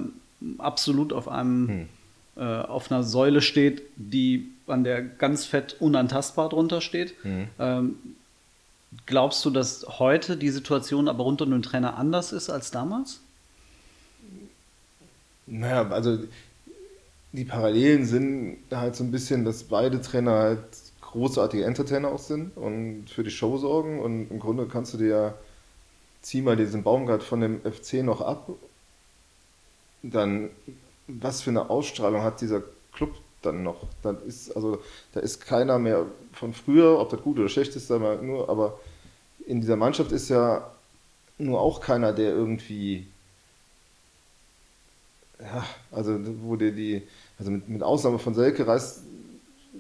[0.59, 1.89] absolut auf einem
[2.37, 7.15] äh, auf einer Säule steht, die an der ganz fett unantastbar drunter steht.
[7.59, 7.97] Ähm,
[9.07, 13.21] glaubst du, dass heute die Situation aber rund um den Trainer anders ist als damals?
[15.47, 16.19] Naja, also
[17.33, 20.65] die Parallelen sind halt so ein bisschen, dass beide Trainer halt
[21.01, 24.01] großartige Entertainer auch sind und für die Show sorgen.
[24.01, 25.35] Und im Grunde kannst du dir ja,
[26.23, 28.49] zieh mal diesen Baumgart von dem FC noch ab,
[30.03, 30.51] dann
[31.07, 32.63] was für eine Ausstrahlung hat dieser
[32.93, 33.87] Club dann noch?
[34.03, 34.79] Dann ist, also,
[35.13, 38.79] da ist keiner mehr von früher, ob das gut oder schlecht ist, wir nur, aber
[39.47, 40.71] in dieser Mannschaft ist ja
[41.39, 43.07] nur auch keiner, der irgendwie
[45.43, 47.03] ja, also wo dir die,
[47.39, 49.03] also mit, mit Ausnahme von Selke reißt,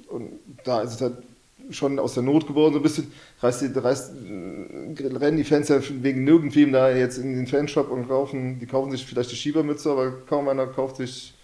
[0.08, 0.32] und
[0.64, 1.16] da ist es halt
[1.70, 4.12] schon aus der Not geworden, so ein bisschen, reißt die, reißt,
[5.20, 8.90] rennen die Fans ja wegen nirgendwem da jetzt in den Fanshop und kaufen, die kaufen
[8.90, 11.34] sich vielleicht die Schiebermütze, aber kaum einer kauft sich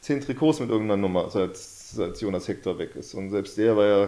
[0.00, 3.14] zehn Trikots mit irgendeiner Nummer, seit, seit Jonas Hector weg ist.
[3.14, 4.04] Und selbst der war ja,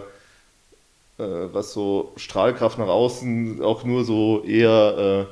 [1.19, 5.27] äh, was so Strahlkraft nach außen, auch nur so eher,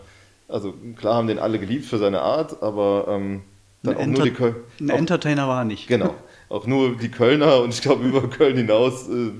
[0.50, 3.42] äh, also klar haben den alle geliebt für seine Art, aber ähm,
[3.84, 5.88] dann Ein, auch nur die Enter Köl ein auch- Entertainer war er nicht.
[5.88, 6.14] Genau.
[6.50, 9.32] Auch nur die Kölner und ich glaube über Köln hinaus äh,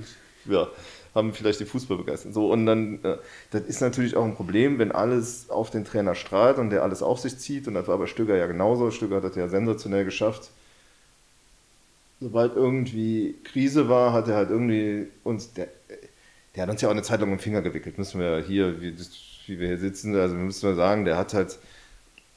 [0.46, 0.68] ja,
[1.14, 2.34] haben vielleicht den Fußball begeistert.
[2.34, 3.16] So, und dann, äh,
[3.50, 7.02] das ist natürlich auch ein Problem, wenn alles auf den Trainer strahlt und der alles
[7.02, 7.68] auf sich zieht.
[7.68, 8.90] Und das war bei Stöger ja genauso.
[8.90, 10.50] Stöger hat das ja sensationell geschafft.
[12.20, 15.68] Sobald irgendwie Krise war, hat er halt irgendwie uns, der,
[16.54, 17.98] der hat uns ja auch eine Zeit lang den Finger gewickelt.
[17.98, 18.94] Müssen wir hier, wie,
[19.46, 21.58] wie wir hier sitzen, also müssen wir sagen, der hat halt,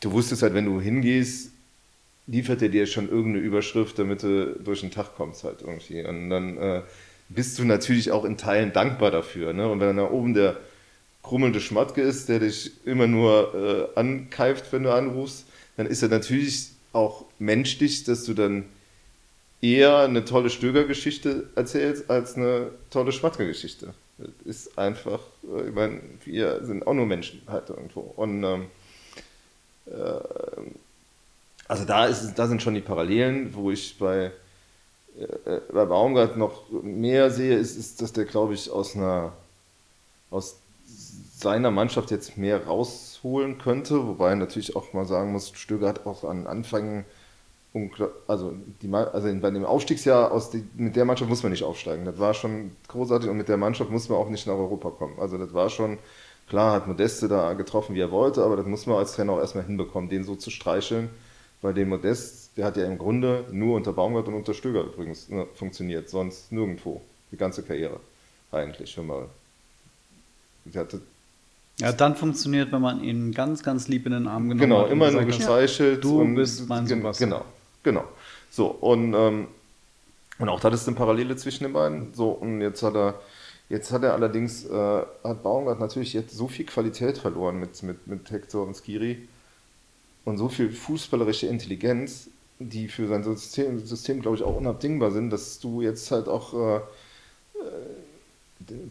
[0.01, 1.51] du wusstest halt, wenn du hingehst,
[2.27, 6.03] liefert er dir schon irgendeine Überschrift, damit du durch den Tag kommst halt irgendwie.
[6.03, 6.81] Und dann äh,
[7.29, 9.53] bist du natürlich auch in Teilen dankbar dafür.
[9.53, 9.67] Ne?
[9.67, 10.57] Und wenn dann da oben der
[11.23, 15.45] krummelnde Schmatke ist, der dich immer nur äh, ankeift, wenn du anrufst,
[15.77, 18.65] dann ist er natürlich auch menschlich, dass du dann
[19.61, 23.93] eher eine tolle Stöger-Geschichte erzählst, als eine tolle Schmatke-Geschichte.
[24.17, 28.01] Das ist einfach, äh, ich meine, wir sind auch nur Menschen halt irgendwo.
[28.01, 28.67] Und ähm,
[31.67, 34.31] also da, ist, da sind schon die Parallelen, wo ich bei, äh,
[35.71, 39.33] bei Baumgart noch mehr sehe, ist, ist dass der, glaube ich, aus einer
[40.31, 40.57] aus
[41.37, 46.23] seiner Mannschaft jetzt mehr rausholen könnte, wobei natürlich auch mal sagen muss, Stöger hat auch
[46.23, 47.05] an Anfang
[48.27, 52.05] also, die, also bei dem Aufstiegsjahr aus die, mit der Mannschaft muss man nicht aufsteigen.
[52.05, 55.19] Das war schon großartig und mit der Mannschaft muss man auch nicht nach Europa kommen.
[55.19, 55.97] Also das war schon,
[56.47, 59.39] klar hat Modeste da getroffen, wie er wollte, aber das muss man als Trainer auch
[59.39, 61.09] erstmal hinbekommen, den so zu streicheln,
[61.65, 65.29] weil den Modest, der hat ja im Grunde nur unter Baumgart und unter Stöger übrigens
[65.29, 67.01] ne, funktioniert, sonst nirgendwo.
[67.31, 67.99] Die ganze Karriere
[68.51, 69.23] eigentlich, wenn man
[71.79, 74.85] Ja, dann funktioniert, wenn man ihn ganz, ganz lieb in den Arm genommen Genau, hat.
[74.85, 76.03] und immer nur hat, gestreichelt.
[76.03, 77.31] Du und- bist mein gen- Sebastian.
[77.31, 77.45] Genau,
[77.81, 78.03] genau.
[78.51, 79.47] So, und, ähm,
[80.37, 82.13] und auch das ist eine Parallele zwischen den beiden.
[82.13, 83.19] So, und jetzt hat er,
[83.69, 88.05] jetzt hat er allerdings, äh, hat Baumgart natürlich jetzt so viel Qualität verloren mit, mit,
[88.05, 89.27] mit Hector und Skiri
[90.25, 95.29] und so viel fußballerische Intelligenz, die für sein System, System glaube ich, auch unabdingbar sind,
[95.29, 96.81] dass du jetzt halt auch äh,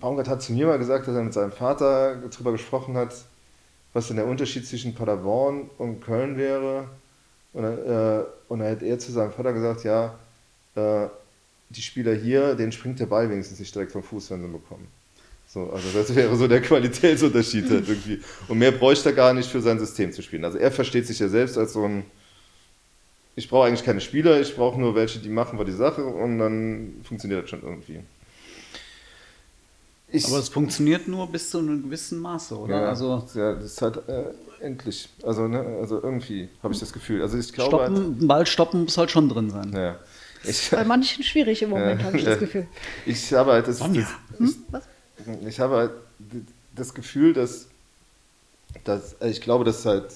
[0.01, 3.15] Baumgart hat zu mir mal gesagt, dass er mit seinem Vater darüber gesprochen hat,
[3.93, 6.89] was denn der Unterschied zwischen Paderborn und Köln wäre.
[7.53, 10.19] Und äh, und dann hat er zu seinem Vater gesagt, ja,
[10.75, 11.09] äh,
[11.71, 14.53] die Spieler hier, denen springt der Ball wenigstens nicht direkt vom Fuß, wenn sie ihn
[14.53, 14.87] bekommen.
[15.55, 18.21] So, also das wäre so der Qualitätsunterschied halt irgendwie.
[18.49, 20.45] Und mehr bräuchte er gar nicht für sein System zu spielen.
[20.45, 22.05] Also er versteht sich ja selbst als so ein,
[23.37, 26.41] ich brauche eigentlich keine Spieler, ich brauche nur welche, die machen wir die Sache und
[26.41, 28.01] dann funktioniert das schon irgendwie.
[30.09, 32.83] Ich, Aber es funktioniert nur bis zu einem gewissen Maße, oder?
[32.83, 34.25] ja, Also ja, das ist halt äh,
[34.61, 35.09] endlich.
[35.23, 37.23] Also, ne, also irgendwie habe ich das Gefühl.
[37.23, 39.73] Also ich glaube halt, stoppen, einen Ball stoppen muss halt schon drin sein.
[39.73, 40.01] ja.
[40.47, 42.07] Ich, Bei manchen schwierig im Moment, Ja.
[42.09, 42.67] habe ich das Gefühl.
[43.07, 44.07] ich habe halt das, Sonja.
[44.39, 44.83] das Was?
[45.47, 45.91] Ich habe halt
[46.75, 47.69] das Gefühl, dass,
[48.85, 50.13] dass ich glaube, dass halt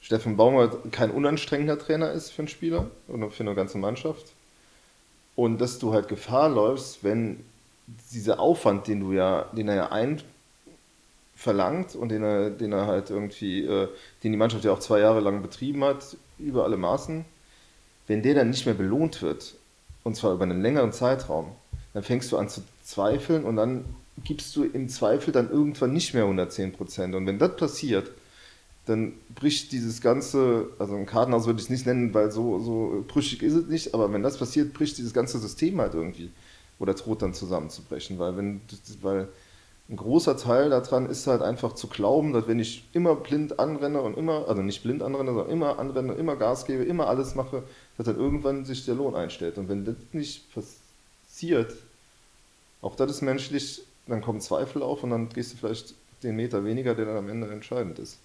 [0.00, 4.32] Steffen Baumgart kein unanstrengender Trainer ist für einen Spieler oder für eine ganze Mannschaft.
[5.34, 7.44] Und dass du halt Gefahr läufst, wenn
[8.12, 9.90] dieser Aufwand, den du ja, den er ja
[11.36, 13.88] einverlangt und den er, den er halt irgendwie, äh,
[14.22, 17.24] den die Mannschaft ja auch zwei Jahre lang betrieben hat, über alle Maßen,
[18.06, 19.54] wenn der dann nicht mehr belohnt wird,
[20.04, 21.52] und zwar über einen längeren Zeitraum,
[21.94, 23.84] dann fängst du an zu zweifeln und dann
[24.22, 27.14] gibst du im Zweifel dann irgendwann nicht mehr 110 Prozent.
[27.14, 28.12] Und wenn das passiert,
[28.86, 33.04] dann bricht dieses ganze, also ein Kartenhaus würde ich es nicht nennen, weil so, so
[33.08, 36.30] brüchig ist es nicht, aber wenn das passiert, bricht dieses ganze System halt irgendwie
[36.78, 38.60] oder droht dann zusammenzubrechen, weil wenn,
[39.02, 39.28] weil
[39.88, 44.00] ein großer Teil daran ist halt einfach zu glauben, dass wenn ich immer blind anrenne
[44.00, 47.64] und immer, also nicht blind anrenne, sondern immer anrenne, immer Gas gebe, immer alles mache,
[47.96, 49.58] dass dann irgendwann sich der Lohn einstellt.
[49.58, 51.74] Und wenn das nicht passiert,
[52.86, 56.64] auch das ist menschlich, dann kommen Zweifel auf und dann gehst du vielleicht den Meter
[56.64, 58.18] weniger, der dann am Ende entscheidend ist.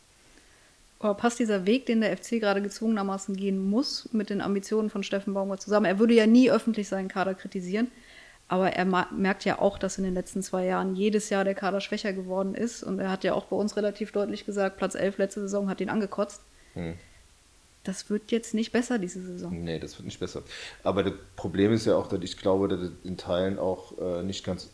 [1.00, 5.02] Aber passt dieser Weg, den der FC gerade gezwungenermaßen gehen muss, mit den Ambitionen von
[5.02, 5.88] Steffen Baumgart zusammen?
[5.88, 7.90] Er würde ja nie öffentlich seinen Kader kritisieren.
[8.48, 11.80] Aber er merkt ja auch, dass in den letzten zwei Jahren jedes Jahr der Kader
[11.80, 12.84] schwächer geworden ist.
[12.84, 15.82] Und er hat ja auch bei uns relativ deutlich gesagt, Platz 11 letzte Saison hat
[15.82, 16.42] ihn angekotzt.
[16.74, 16.96] Hm.
[17.84, 19.64] Das wird jetzt nicht besser diese Saison.
[19.64, 20.44] Nee, das wird nicht besser.
[20.84, 24.24] Aber das Problem ist ja auch, dass ich glaube, dass es in Teilen auch äh,
[24.24, 24.70] nicht ganz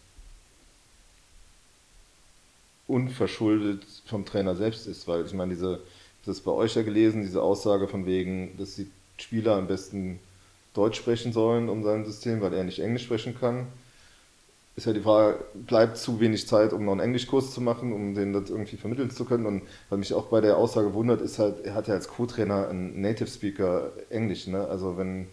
[2.88, 5.08] unverschuldet vom Trainer selbst ist.
[5.08, 5.82] Weil ich meine, diese,
[6.26, 10.20] das bei euch ja gelesen, diese Aussage von wegen, dass die Spieler am besten
[10.74, 13.68] Deutsch sprechen sollen um sein System, weil er nicht Englisch sprechen kann.
[14.78, 18.14] Ist ja die Frage, bleibt zu wenig Zeit, um noch einen Englischkurs zu machen, um
[18.14, 19.48] den das irgendwie vermitteln zu können.
[19.48, 22.70] Und was mich auch bei der Aussage wundert, ist halt, er hat ja als Co-Trainer
[22.70, 24.46] einen Native Speaker Englisch.
[24.46, 24.68] Ne?
[24.68, 25.28] Also wenn,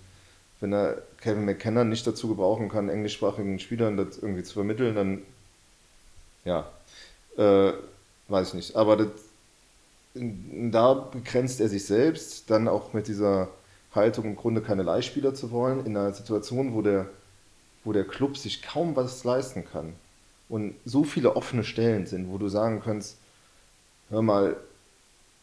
[0.60, 5.22] wenn er Kevin McKenna nicht dazu gebrauchen kann, englischsprachigen Spielern das irgendwie zu vermitteln, dann
[6.46, 6.70] ja,
[7.36, 7.72] äh,
[8.28, 8.76] weiß ich nicht.
[8.76, 9.08] Aber das,
[10.14, 13.48] da begrenzt er sich selbst, dann auch mit dieser
[13.94, 17.06] Haltung, im Grunde keine Leihspieler zu wollen, in einer Situation, wo der,
[17.84, 19.94] wo der Club sich kaum was leisten kann
[20.48, 23.18] und so viele offene Stellen sind, wo du sagen kannst,
[24.10, 24.56] hör mal,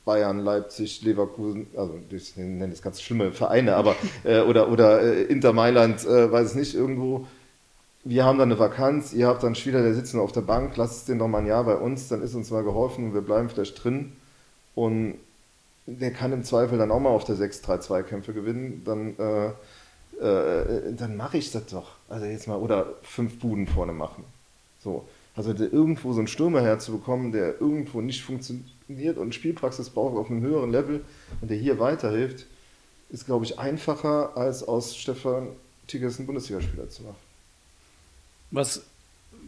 [0.06, 5.24] Bayern, Leipzig, Leverkusen, also ich nenne das ganz schlimme Vereine, aber äh, oder, oder äh,
[5.24, 7.28] Inter Mailand, äh, weiß ich nicht, irgendwo,
[8.04, 10.98] wir haben da eine Vakanz, ihr habt dann Spieler, der sitzen auf der Bank, lasst
[10.98, 13.22] es den doch mal ein Jahr bei uns, dann ist uns mal geholfen und wir
[13.22, 14.14] bleiben vielleicht drin.
[14.74, 15.16] Und
[15.86, 19.16] der kann im Zweifel dann auch mal auf der 6-3-2-Kämpfe gewinnen, dann,
[20.20, 21.92] äh, dann mache ich das doch.
[22.10, 24.24] Also jetzt mal, oder fünf Buden vorne machen.
[24.84, 25.06] So.
[25.36, 30.42] Also irgendwo so einen Stürmer herzubekommen, der irgendwo nicht funktioniert und Spielpraxis braucht auf einem
[30.42, 31.06] höheren Level
[31.40, 32.46] und der hier weiterhilft,
[33.10, 35.48] ist, glaube ich, einfacher, als aus Stefan
[35.88, 37.16] Tigges einen Bundesligaspieler zu machen.
[38.52, 38.84] Was,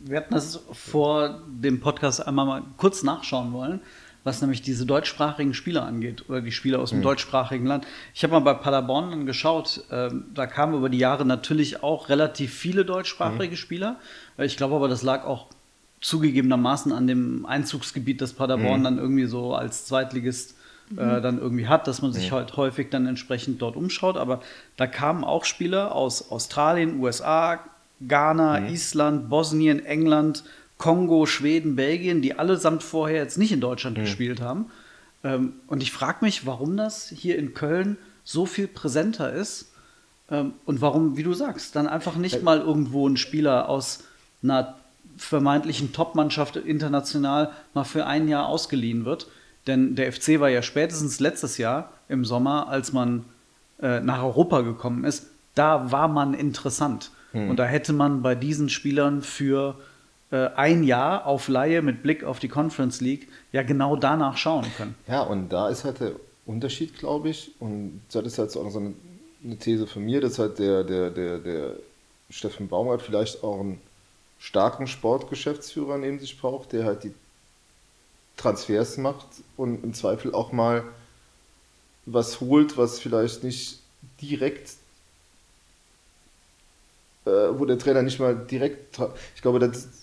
[0.06, 3.82] wir hatten das vor dem Podcast einmal mal kurz nachschauen wollen
[4.24, 7.04] was nämlich diese deutschsprachigen Spieler angeht oder die Spieler aus dem mhm.
[7.04, 7.86] deutschsprachigen Land.
[8.14, 12.10] Ich habe mal bei Paderborn dann geschaut, äh, da kamen über die Jahre natürlich auch
[12.10, 13.58] relativ viele deutschsprachige mhm.
[13.58, 13.96] Spieler.
[14.38, 15.48] Ich glaube aber, das lag auch
[16.02, 18.84] zugegebenermaßen an dem Einzugsgebiet, das Paderborn mhm.
[18.84, 20.56] dann irgendwie so als Zweitligist
[20.92, 24.18] äh, dann irgendwie hat, dass man sich halt häufig dann entsprechend dort umschaut.
[24.18, 24.42] Aber
[24.78, 27.60] da kamen auch Spieler aus Australien, USA,
[28.08, 28.68] Ghana, mhm.
[28.68, 30.44] Island, Bosnien, England,
[30.84, 34.02] Kongo, Schweden, Belgien, die allesamt vorher jetzt nicht in Deutschland mhm.
[34.02, 34.66] gespielt haben.
[35.24, 39.72] Ähm, und ich frage mich, warum das hier in Köln so viel präsenter ist
[40.30, 42.42] ähm, und warum, wie du sagst, dann einfach nicht äh.
[42.42, 44.04] mal irgendwo ein Spieler aus
[44.44, 44.76] einer
[45.16, 49.28] vermeintlichen Top-Mannschaft international mal für ein Jahr ausgeliehen wird.
[49.68, 53.24] Denn der FC war ja spätestens letztes Jahr im Sommer, als man
[53.82, 57.12] äh, nach Europa gekommen ist, da war man interessant.
[57.32, 57.52] Hm.
[57.52, 59.78] Und da hätte man bei diesen Spielern für
[60.38, 64.96] ein Jahr auf Laie mit Blick auf die Conference League ja genau danach schauen können.
[65.08, 66.14] Ja, und da ist halt der
[66.46, 68.94] Unterschied, glaube ich, und das ist halt so eine,
[69.44, 71.76] eine These von mir, dass halt der, der, der, der
[72.30, 73.80] Steffen Baumgart vielleicht auch einen
[74.40, 77.14] starken Sportgeschäftsführer neben sich braucht, der halt die
[78.36, 80.84] Transfers macht und im Zweifel auch mal
[82.06, 83.80] was holt, was vielleicht nicht
[84.22, 84.72] direkt,
[87.26, 89.00] äh, wo der Trainer nicht mal direkt,
[89.36, 90.03] ich glaube, das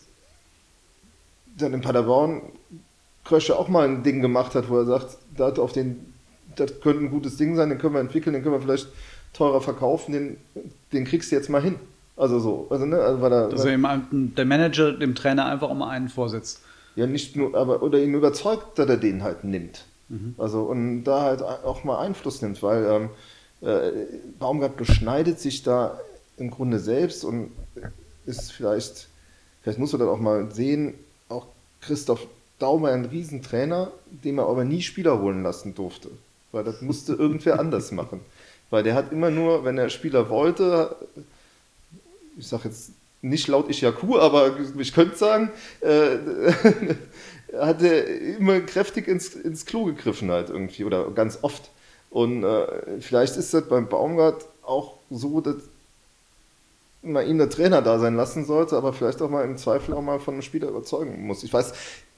[1.63, 2.43] dann in Paderborn
[3.25, 6.13] Krösche auch mal ein Ding gemacht hat, wo er sagt, das, auf den,
[6.57, 8.89] das könnte ein gutes Ding sein, den können wir entwickeln, den können wir vielleicht
[9.33, 10.37] teurer verkaufen, den,
[10.93, 11.77] den kriegst du jetzt mal hin.
[12.17, 12.67] Also so.
[12.71, 16.61] Also, ne, also weil er, also ihm, der Manager dem Trainer einfach um einen vorsitzt.
[16.97, 19.85] Ja, nicht nur, aber oder ihn überzeugt, dass er den halt nimmt.
[20.09, 20.35] Mhm.
[20.37, 23.93] Also und da halt auch mal Einfluss nimmt, weil ähm, äh,
[24.39, 26.01] Baumgart beschneidet sich da
[26.37, 27.53] im Grunde selbst und
[28.27, 29.09] ist vielleicht,
[29.63, 30.95] vielleicht muss man das auch mal sehen,
[31.81, 32.27] Christoph
[32.59, 36.11] Daumer ein Riesentrainer, dem er aber nie Spieler holen lassen durfte.
[36.53, 38.21] Weil das musste irgendwer anders machen.
[38.71, 40.95] Weil der hat immer nur, wenn er Spieler wollte,
[42.37, 43.67] ich sage jetzt nicht laut
[43.99, 46.19] Kuh, aber ich könnte sagen, äh,
[47.59, 48.07] hat er
[48.39, 51.71] immer kräftig ins, ins Klo gegriffen halt irgendwie oder ganz oft.
[52.11, 55.57] Und äh, vielleicht ist das beim Baumgart auch so, dass
[57.03, 60.03] man ihn der Trainer da sein lassen sollte, aber vielleicht auch mal im Zweifel auch
[60.03, 61.43] mal von einem Spieler überzeugen muss.
[61.43, 61.73] Ich weiß,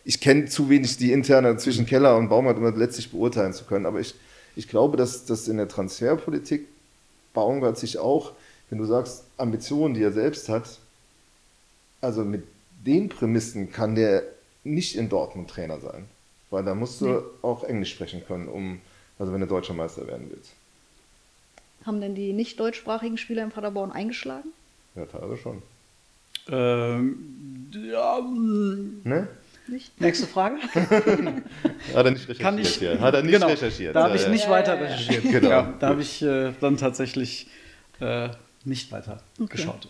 [0.05, 3.65] ich kenne zu wenig die interne zwischen Keller und Baumgart, um das letztlich beurteilen zu
[3.65, 3.87] können.
[3.87, 4.15] Aber ich,
[4.57, 6.67] ich glaube, dass, dass in der Transferpolitik
[7.35, 8.33] Baumgart sich auch,
[8.71, 10.79] wenn du sagst, Ambitionen, die er selbst hat,
[12.01, 12.43] also mit
[12.85, 14.25] den Prämissen kann der
[14.65, 16.07] nicht in Dortmund Trainer sein.
[16.51, 17.19] Weil da musst du Nee.
[17.43, 18.81] auch Englisch sprechen können, um,
[19.19, 20.51] also wenn du deutscher Meister werden willst.
[21.87, 24.51] Haben denn die nicht deutschsprachigen Spieler im Paderborn eingeschlagen?
[24.95, 25.63] Ja, teilweise schon.
[26.49, 29.29] Ähm, ja, mm, Ne?
[29.69, 29.99] Nicht?
[30.01, 30.57] nächste Frage.
[30.75, 30.85] Hat
[31.95, 33.01] er nicht recherchiert Kann ich, hier.
[33.01, 33.95] Hat er nicht genau, recherchiert.
[33.95, 34.29] Da habe Ja, ich ja.
[34.29, 35.23] nicht weiter recherchiert.
[35.31, 35.49] Genau.
[35.51, 37.47] Ja, da habe ich äh, dann tatsächlich
[38.01, 38.29] äh,
[38.65, 39.57] nicht weiter Okay.
[39.57, 39.89] geschaut.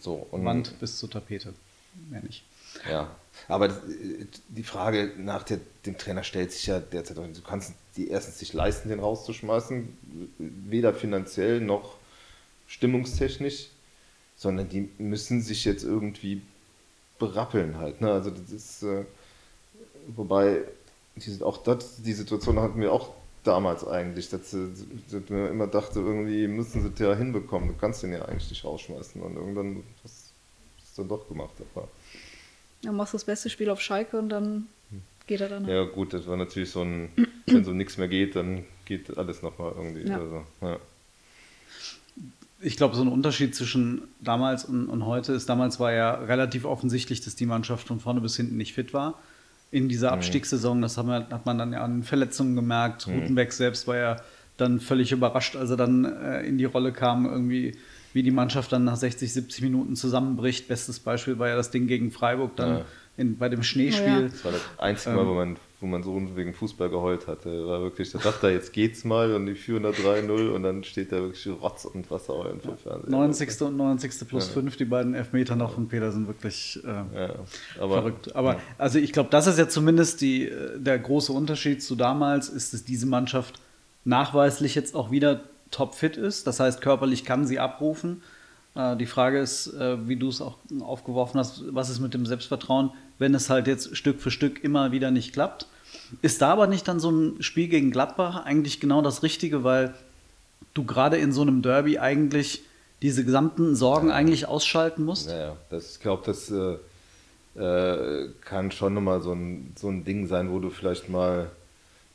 [0.00, 1.54] So, und Wand bis zur Tapete.
[2.10, 2.44] Mehr nicht.
[2.90, 3.10] Ja,
[3.48, 3.78] aber das,
[4.48, 7.38] die Frage nach der, dem Trainer stellt sich ja derzeit auch nicht.
[7.38, 9.96] Du kannst die erstens nicht leisten, den rauszuschmeißen,
[10.38, 11.96] weder finanziell noch
[12.66, 13.68] stimmungstechnisch,
[14.36, 16.42] sondern die müssen sich jetzt irgendwie
[17.18, 18.00] berappeln halt.
[18.00, 18.12] Ne?
[18.12, 19.04] Also das ist, äh,
[20.14, 20.60] wobei,
[21.16, 23.12] die, sind auch das, die Situation hatten wir auch
[23.44, 24.72] damals eigentlich, dass, sie-
[25.10, 27.68] dass man immer dachte, irgendwie müssen sie das ja hinbekommen.
[27.68, 30.32] Du kannst den ja eigentlich nicht rausschmeißen und irgendwann hast
[30.78, 31.54] du es dann doch gemacht.
[31.74, 31.88] Aber
[32.82, 34.66] Dann machst du das beste Spiel auf Schalke und dann
[35.26, 35.66] geht er dann.
[35.68, 37.08] Ja, gut, das war natürlich so ein,
[37.46, 40.08] wenn so nichts mehr geht, dann geht alles nochmal irgendwie.
[40.08, 40.18] Ja.
[40.18, 40.78] Also, ja.
[42.60, 46.64] Ich glaube, so ein Unterschied zwischen damals und, und heute ist, damals war ja relativ
[46.64, 49.18] offensichtlich, dass die Mannschaft von vorne bis hinten nicht fit war.
[49.70, 53.06] In dieser Abstiegssaison, das haben wir, hat man dann ja an Verletzungen gemerkt.
[53.08, 54.16] Rutenbeck selbst war ja
[54.56, 57.76] dann völlig überrascht, als er dann äh, in die Rolle kam, irgendwie,
[58.14, 60.66] wie die Mannschaft dann nach 60, 70 Minuten zusammenbricht.
[60.68, 62.84] Bestes Beispiel war ja das Ding gegen Freiburg dann Ja.
[63.18, 64.06] in, bei dem Oh Schneespiel.
[64.06, 64.28] ja.
[64.28, 67.66] Das war das einzige Mal, wo man, wo man so wegen Fußball geheult hatte.
[67.66, 70.84] War wirklich, da dachte er, jetzt geht's mal und die führen da 3-0 und dann
[70.84, 73.10] steht da wirklich Rotz und Wasser heulen vom Fernseher.
[73.10, 73.60] 90.
[73.62, 74.28] und 90.
[74.28, 77.34] plus 5, die beiden Elfmeter noch von Peter sind wirklich äh, Ja,
[77.78, 78.34] aber, verrückt.
[78.34, 82.48] Aber also ich glaube, das ist ja zumindest die, äh, der große Unterschied zu damals,
[82.48, 83.60] ist, dass diese Mannschaft
[84.04, 86.46] nachweislich jetzt auch wieder topfit ist.
[86.46, 88.22] Das heißt, körperlich kann sie abrufen.
[88.76, 92.26] Äh, die Frage ist, äh, wie du es auch aufgeworfen hast, was ist mit dem
[92.26, 95.66] Selbstvertrauen, wenn es halt jetzt Stück für Stück immer wieder nicht klappt.
[96.22, 99.94] Ist da aber nicht dann so ein Spiel gegen Gladbach eigentlich genau das Richtige, weil
[100.74, 102.62] du gerade in so einem Derby eigentlich
[103.02, 105.28] diese gesamten Sorgen eigentlich ausschalten musst?
[105.28, 106.76] Naja, das, ich glaube, das äh,
[107.60, 111.50] äh, kann schon nochmal so ein, so ein Ding sein, wo du vielleicht mal,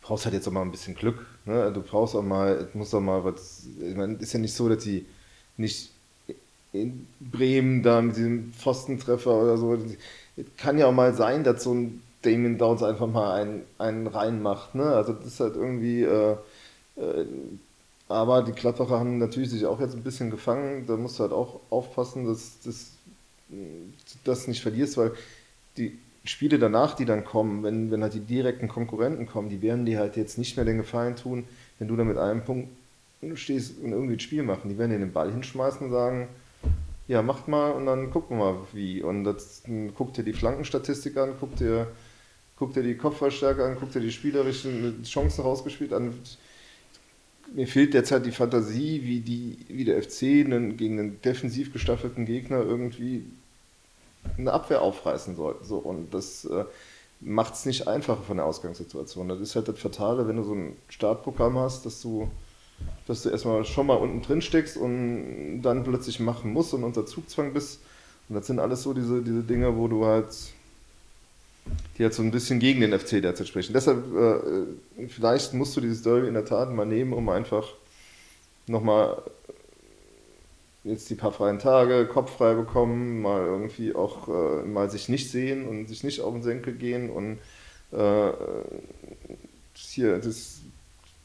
[0.02, 1.26] brauchst halt jetzt auch mal ein bisschen Glück.
[1.46, 1.72] Ne?
[1.74, 4.70] Du brauchst auch mal, es muss auch mal was, ich meine, ist ja nicht so,
[4.70, 5.06] dass die
[5.58, 5.92] nicht
[6.74, 9.78] in Bremen da mit diesem Pfostentreffer oder so,
[10.58, 14.76] kann ja auch mal sein, dass so ein Damien Downs einfach mal einen, einen reinmacht.
[14.76, 14.84] Ne?
[14.84, 16.36] Also das ist halt irgendwie, äh,
[16.96, 17.26] äh,
[18.08, 20.86] aber die Gladbacher haben natürlich sich auch jetzt ein bisschen gefangen.
[20.88, 22.92] Da musst du halt auch aufpassen, dass dass
[23.50, 23.58] du
[24.24, 25.12] das nicht verlierst, weil
[25.78, 29.86] die Spiele danach, die dann kommen, wenn, wenn halt die direkten Konkurrenten kommen, die werden
[29.86, 31.46] dir halt jetzt nicht mehr den Gefallen tun,
[31.80, 32.70] wenn du da mit einem Punkt
[33.36, 34.70] stehst und irgendwie ein Spiel machen.
[34.70, 36.28] Die werden dir den Ball hinschmeißen und sagen,
[37.12, 39.04] ja, macht mal und dann gucken wir mal wie.
[39.04, 41.88] Und das, dann guck dir die Flankenstatistik an, guck dir,
[42.58, 46.14] guck dir die Kopfballstärke an, guck dir die spielerischen Chancen rausgespielt an.
[47.54, 52.26] Mir fehlt derzeit die Fantasie, wie, die, wie der FC einen, gegen einen defensiv gestaffelten
[52.26, 53.26] Gegner irgendwie
[54.38, 55.58] eine Abwehr aufreißen soll.
[55.64, 56.64] So, und das äh,
[57.20, 59.28] macht es nicht einfacher von der Ausgangssituation.
[59.28, 62.32] Das ist halt das Fatale, wenn du so ein Startprogramm hast, dass du,
[63.08, 67.06] dass du erstmal schon mal unten drin steckst und dann plötzlich machen musst und unter
[67.06, 67.80] Zugzwang bist.
[68.30, 70.28] Und das sind alles so diese, diese Dinge, wo du halt,
[71.98, 73.74] die halt so ein bisschen gegen den FC derzeit sprechen.
[73.74, 77.68] Deshalb, äh, vielleicht musst du dieses Derby in der Tat mal nehmen, um einfach
[78.68, 79.22] nochmal
[80.84, 85.30] jetzt die paar freien Tage, Kopf frei bekommen, mal irgendwie auch äh, mal sich nicht
[85.30, 87.38] sehen und sich nicht auf den Senkel gehen und
[87.92, 88.32] äh,
[89.76, 90.62] hier das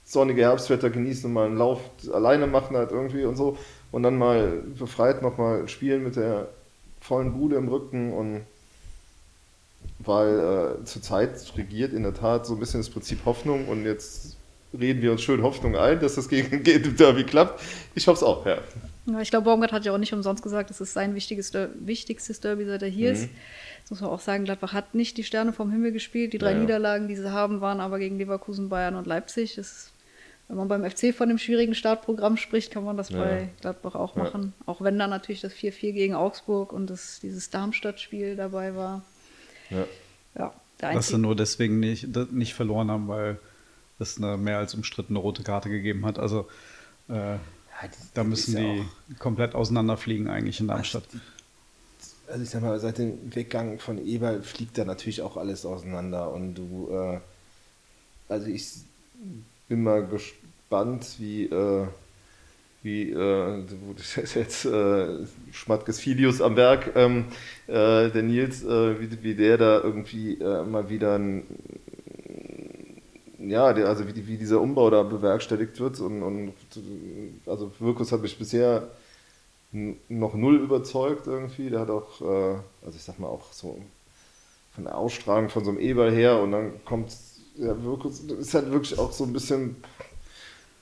[0.06, 1.80] sonnige Herbstwetter genießen und mal einen Lauf
[2.12, 3.58] alleine machen halt irgendwie und so
[3.92, 6.48] und dann mal befreit nochmal spielen mit der
[7.00, 8.42] vollen Bude im Rücken und
[9.98, 14.36] weil äh, zurzeit regiert in der Tat so ein bisschen das Prinzip Hoffnung und jetzt
[14.78, 17.62] reden wir uns schön Hoffnung ein, dass das gegen gegen Derby klappt.
[17.94, 18.58] Ich hoffe es auch, ja.
[19.06, 22.40] Ja, ich glaube, Baumgart hat ja auch nicht umsonst gesagt, das ist sein wichtiges wichtigstes
[22.40, 23.16] Derby, seit er hier Mhm.
[23.16, 23.28] ist.
[23.82, 26.32] Das muss man auch sagen, Gladbach hat nicht die Sterne vom Himmel gespielt.
[26.32, 26.62] Die drei Ja, ja.
[26.62, 29.54] Niederlagen, die sie haben, waren aber gegen Leverkusen, Bayern und Leipzig.
[29.54, 29.90] Das ist,
[30.48, 33.18] wenn man beim FC von dem schwierigen Startprogramm spricht, kann man das Ja.
[33.18, 34.24] bei Gladbach auch Ja.
[34.24, 34.52] machen.
[34.66, 39.02] Auch wenn dann natürlich das 4-4 gegen Augsburg und das, dieses Darmstadt-Spiel dabei war.
[39.70, 39.86] ja.
[40.38, 43.38] Ja, der Dass sie nur deswegen nicht, das nicht verloren haben, weil
[43.98, 46.18] es eine mehr als umstrittene rote Karte gegeben hat.
[46.18, 46.46] Also
[47.08, 47.38] äh,
[48.12, 51.04] da müssen ist ja die komplett auseinanderfliegen eigentlich in Darmstadt.
[52.28, 56.30] also ich sag mal, seit dem Weggang von Eber fliegt da natürlich auch alles auseinander
[56.30, 57.20] und du, äh,
[58.28, 58.68] also ich
[59.68, 61.86] bin mal gespannt, wie, äh,
[62.82, 63.64] wie äh,
[64.34, 67.26] jetzt äh, Schmatkes Filius am Werk, ähm,
[67.66, 71.44] äh, der Nils, äh, wie, wie der da irgendwie äh, mal wieder ein,
[73.38, 76.52] ja, der, also wie, wie dieser Umbau da bewerkstelligt wird und, und
[77.46, 78.88] also Wirkus hat mich bisher
[80.08, 81.70] noch null überzeugt irgendwie.
[81.70, 83.78] Der hat auch, äh, also ich sag mal auch so
[84.74, 87.10] von der Ausstrahlung von so einem Eber her und dann kommt,
[87.58, 87.76] ja,
[88.38, 89.76] ist halt wirklich auch so ein bisschen,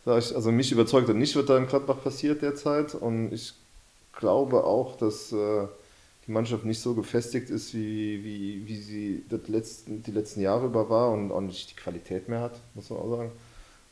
[0.05, 3.55] ich, also mich überzeugt und nicht, was da in Gladbach passiert derzeit und ich
[4.13, 5.67] glaube auch, dass äh,
[6.27, 10.67] die Mannschaft nicht so gefestigt ist, wie, wie, wie sie das letzten, die letzten Jahre
[10.67, 13.33] über war und auch nicht die Qualität mehr hat, muss man auch sagen.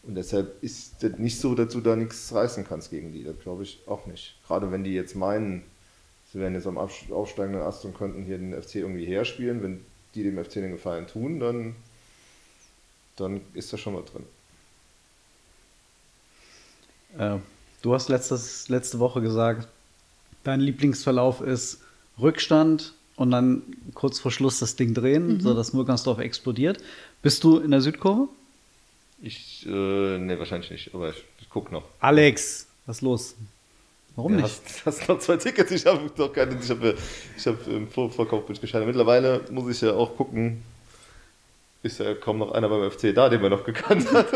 [0.04, 3.22] Und deshalb ist das nicht so, dass du da nichts reißen kannst gegen die.
[3.22, 4.36] Das glaube ich auch nicht.
[4.46, 5.62] Gerade wenn die jetzt meinen,
[6.32, 9.62] sie wären jetzt am aufsteigenden Ast und könnten hier den FC irgendwie herspielen.
[9.62, 11.76] Wenn die dem FC den Gefallen tun, dann,
[13.16, 14.24] dann ist da schon mal drin.
[17.18, 17.38] Äh,
[17.82, 19.68] du hast letztes, letzte Woche gesagt,
[20.44, 21.80] dein Lieblingsverlauf ist
[22.18, 23.62] Rückstand und dann
[23.94, 25.40] kurz vor Schluss das Ding drehen, mhm.
[25.40, 26.78] sodass Murgansdorf explodiert.
[27.22, 28.28] Bist du in der Südkurve?
[29.20, 31.84] Ich, äh, nee, wahrscheinlich nicht, aber ich, ich guck noch.
[32.00, 33.34] Alex, was ist los?
[34.16, 34.60] Warum ja, nicht?
[34.64, 35.70] Hast, hast noch zwei Tickets?
[35.70, 36.58] Ich habe noch keine.
[36.60, 36.96] Ich habe
[37.36, 38.86] ich hab im Vorverkauf bin ich gescheitert.
[38.86, 40.62] Mittlerweile muss ich ja auch gucken.
[41.84, 44.26] Ist ja kaum noch einer beim FC da, den man noch gekannt hat.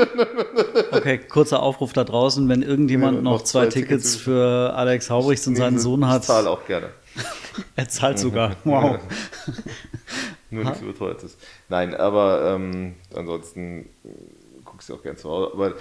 [0.91, 5.11] Okay, kurzer Aufruf da draußen, wenn irgendjemand ja, noch, noch, zwei, Tickets, Tickets für Alex
[5.11, 6.23] Haubrichs und seinen Sohn hat.
[6.23, 6.91] Ich zahle auch gerne.
[7.77, 8.57] er zahlt sogar.
[8.65, 8.99] Wow.
[10.51, 11.37] Nur nichts überteuertes.
[11.69, 13.89] Nein, aber ähm, ansonsten
[14.65, 15.51] guckst du auch gerne zu Hause.
[15.53, 15.75] Aber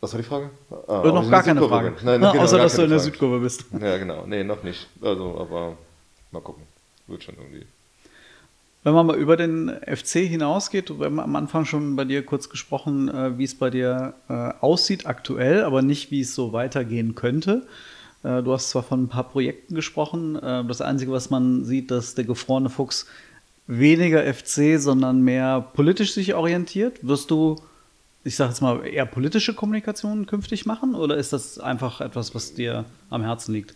[0.00, 0.50] was war die Frage?
[0.88, 1.94] Ah, noch gar keine Frage.
[2.02, 3.64] Nein, Na, genau, außer, dass du in der Südkurve bist.
[3.80, 4.24] Ja, genau.
[4.26, 4.88] Nee, noch nicht.
[5.02, 5.76] Also, aber
[6.32, 6.64] mal gucken.
[7.06, 7.66] Wird schon irgendwie.
[8.86, 12.48] Wenn man mal über den FC hinausgeht, wir haben am Anfang schon bei dir kurz
[12.48, 17.16] gesprochen, äh, wie es bei dir äh, aussieht aktuell, aber nicht, wie es so weitergehen
[17.16, 17.66] könnte.
[18.22, 20.34] Äh, du hast zwar von ein paar Projekten gesprochen.
[20.34, 23.06] das Einzige, was man sieht, dass der gefrorene Fuchs
[23.66, 27.04] weniger FC, sondern mehr politisch sich orientiert?
[27.04, 27.56] Wirst du,
[28.22, 32.54] ich sage jetzt mal, eher politische Kommunikation künftig machen oder ist das einfach etwas, was
[32.54, 33.74] dir am Herzen liegt?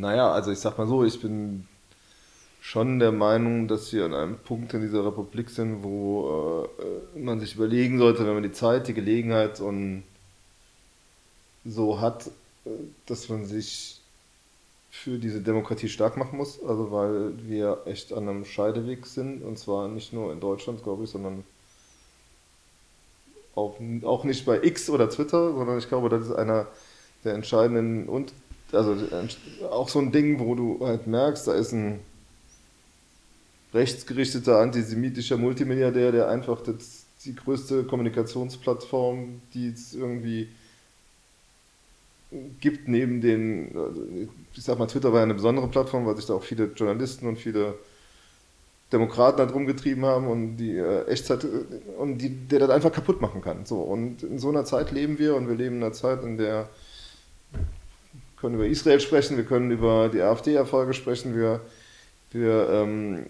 [0.00, 1.68] Naja, also ich sag mal so, ich bin
[2.68, 6.68] schon der Meinung, dass wir an einem Punkt in dieser Republik sind, wo
[7.14, 10.02] äh, man sich überlegen sollte, wenn man die Zeit, die Gelegenheit und
[11.64, 12.26] so hat,
[12.66, 12.70] äh,
[13.06, 14.02] dass man sich
[14.90, 19.42] für diese Demokratie stark machen muss, also weil wir echt an einem Scheideweg sind.
[19.42, 21.44] Und zwar nicht nur in Deutschland, glaube ich, sondern
[23.54, 26.66] auch, auch nicht bei X oder Twitter, sondern ich glaube, das ist einer
[27.24, 28.34] der entscheidenden und
[28.72, 28.94] also
[29.70, 32.00] auch so ein Ding, wo du halt merkst, da ist ein
[33.74, 40.48] rechtsgerichteter antisemitischer Multimilliardär, der einfach das, die größte Kommunikationsplattform, die es irgendwie
[42.60, 44.02] gibt neben den, also
[44.54, 47.26] ich sag mal, Twitter war ja eine besondere Plattform, weil sich da auch viele Journalisten
[47.26, 47.74] und viele
[48.92, 51.46] Demokraten halt rumgetrieben haben und die äh, Echtzeit
[51.98, 53.66] und die, der das einfach kaputt machen kann.
[53.66, 56.38] So, und in so einer Zeit leben wir und wir leben in einer Zeit, in
[56.38, 56.68] der
[58.40, 61.60] können über Israel sprechen, wir können über die AfD-Erfolge sprechen, wir,
[62.30, 63.26] wir ähm,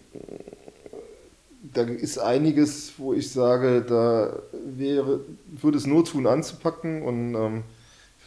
[1.75, 7.63] da ist einiges, wo ich sage, da wäre, würde es Not tun anzupacken und ähm,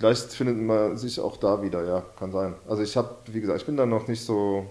[0.02, 2.56] Vielleicht findet man sich auch da wieder, ja, kann sein.
[2.68, 4.66] Also ich habe, wie gesagt, ich bin da noch nicht so,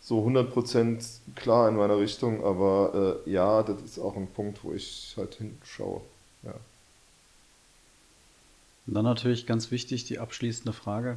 [0.00, 1.04] so 100%
[1.34, 5.34] klar in meiner Richtung, aber äh, ja, das ist auch ein Punkt, wo ich halt
[5.34, 6.00] hinschaue.
[6.44, 6.54] Ja.
[8.86, 11.16] Und dann natürlich ganz wichtig die abschließende Frage.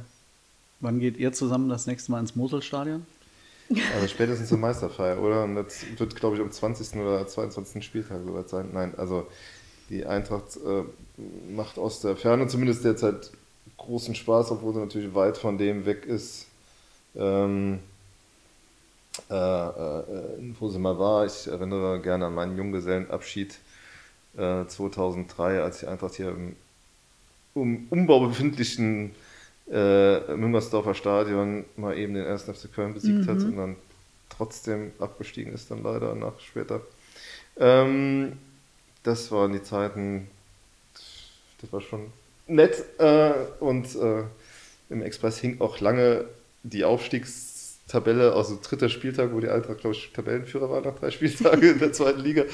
[0.80, 3.06] Wann geht ihr zusammen das nächste Mal ins Moselstadion?
[3.94, 5.44] Also spätestens zur Meisterfeier, oder?
[5.44, 6.98] Und das wird, glaube ich, am 20.
[6.98, 7.84] oder 22.
[7.84, 8.70] Spieltag soweit sein.
[8.72, 9.26] Nein, also
[9.90, 10.84] die Eintracht äh,
[11.52, 13.30] macht aus der Ferne zumindest derzeit
[13.76, 16.46] großen Spaß, obwohl sie natürlich weit von dem weg ist,
[17.16, 17.78] ähm,
[19.30, 20.02] äh, äh,
[20.58, 21.26] wo sie mal war.
[21.26, 23.58] Ich erinnere gerne an meinen Junggesellenabschied
[24.34, 26.56] 2003, äh, als die Eintracht hier im
[27.54, 29.12] um, Umbau befindlichen
[29.70, 32.42] äh, Müngersdorfer Stadion mal eben den 1.
[32.42, 33.26] FC Köln besiegt mhm.
[33.26, 33.76] hat und dann
[34.28, 36.80] trotzdem abgestiegen ist, dann leider nach später.
[37.58, 38.38] Ähm,
[39.02, 40.28] das waren die Zeiten,
[41.60, 42.12] das war schon
[42.46, 42.84] nett.
[42.98, 44.24] Äh, und äh,
[44.88, 46.24] im Express hing auch lange
[46.62, 51.62] die Aufstiegstabelle, also dritter Spieltag, wo die Eintracht, glaube ich, Tabellenführer war nach drei Spieltagen
[51.62, 52.44] in der zweiten Liga.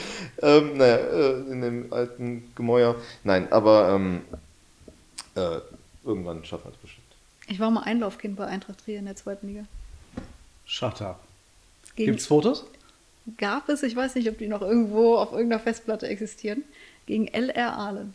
[0.42, 2.96] Ähm, naja, äh, in dem alten Gemäuer.
[3.24, 4.22] Nein, aber ähm,
[5.34, 5.60] äh,
[6.04, 7.05] irgendwann schaffen wir es bestimmt.
[7.46, 9.64] Ich war mal Einlaufkind bei Eintracht Trier in der zweiten Liga.
[10.64, 11.20] Shut up.
[11.94, 12.66] Gegen, Gibt's Fotos?
[13.38, 16.62] gab es, ich weiß nicht, ob die noch irgendwo auf irgendeiner Festplatte existieren,
[17.06, 18.14] gegen LR Ahlen.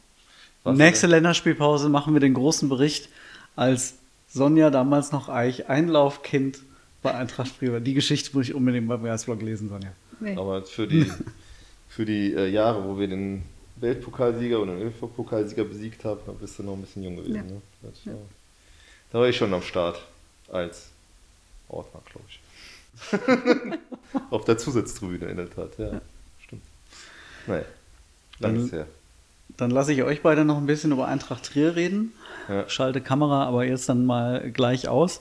[0.63, 3.09] Was Nächste Länderspielpause machen wir den großen Bericht,
[3.55, 3.95] als
[4.29, 6.59] Sonja damals noch Eich Einlaufkind
[7.01, 7.73] bei Eintracht Fribourg.
[7.73, 7.79] war.
[7.81, 9.91] Die Geschichte muss ich unbedingt beim Geistblog lesen, Sonja.
[10.19, 10.37] Nee.
[10.37, 11.11] Aber für die,
[11.89, 13.41] für die äh, Jahre, wo wir den
[13.77, 17.35] Weltpokalsieger und den ÖFB-Pokalsieger besiegt haben, da bist du noch ein bisschen jung gewesen.
[17.35, 17.41] Ja.
[17.43, 18.17] Ne?
[19.11, 20.01] Da war ich schon am Start
[20.51, 20.89] als
[21.69, 22.39] Ordner, glaube ich.
[24.29, 26.01] Auf der Zusatztribüne in der Tat, ja.
[26.43, 26.61] Stimmt.
[27.47, 27.63] Naja,
[28.39, 28.87] lang Dann- ist her.
[29.57, 32.13] Dann lasse ich euch beide noch ein bisschen über Eintracht Trier reden.
[32.47, 32.67] Ja.
[32.69, 35.19] Schalte Kamera aber jetzt dann mal gleich aus.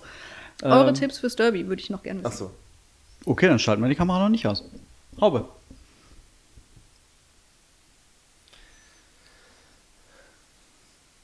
[0.62, 2.26] Eure Ähm, Tipps fürs Derby würde ich noch gerne wissen.
[2.32, 2.50] Achso,
[3.26, 4.64] Okay, dann schalten wir die Kamera noch nicht aus.
[5.20, 5.46] Haube.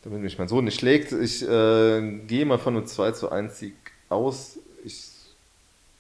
[0.07, 3.59] Damit mich mein Sohn nicht schlägt, ich äh, gehe mal von einem 2 zu 1
[3.59, 3.74] Sieg
[4.09, 4.57] aus.
[4.84, 5.11] Ich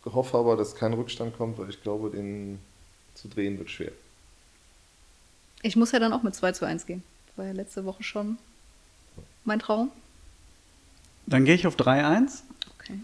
[0.04, 2.60] hoffe aber, dass kein Rückstand kommt, weil ich glaube, den
[3.14, 3.90] zu drehen wird schwer.
[5.62, 7.02] Ich muss ja dann auch mit 2 zu 1 gehen.
[7.26, 8.38] Das war ja letzte Woche schon
[9.44, 9.90] mein Traum.
[11.26, 12.42] Dann gehe ich auf 3-1.
[12.78, 13.00] Okay.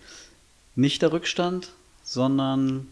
[0.77, 1.73] Nicht der Rückstand,
[2.05, 2.87] sondern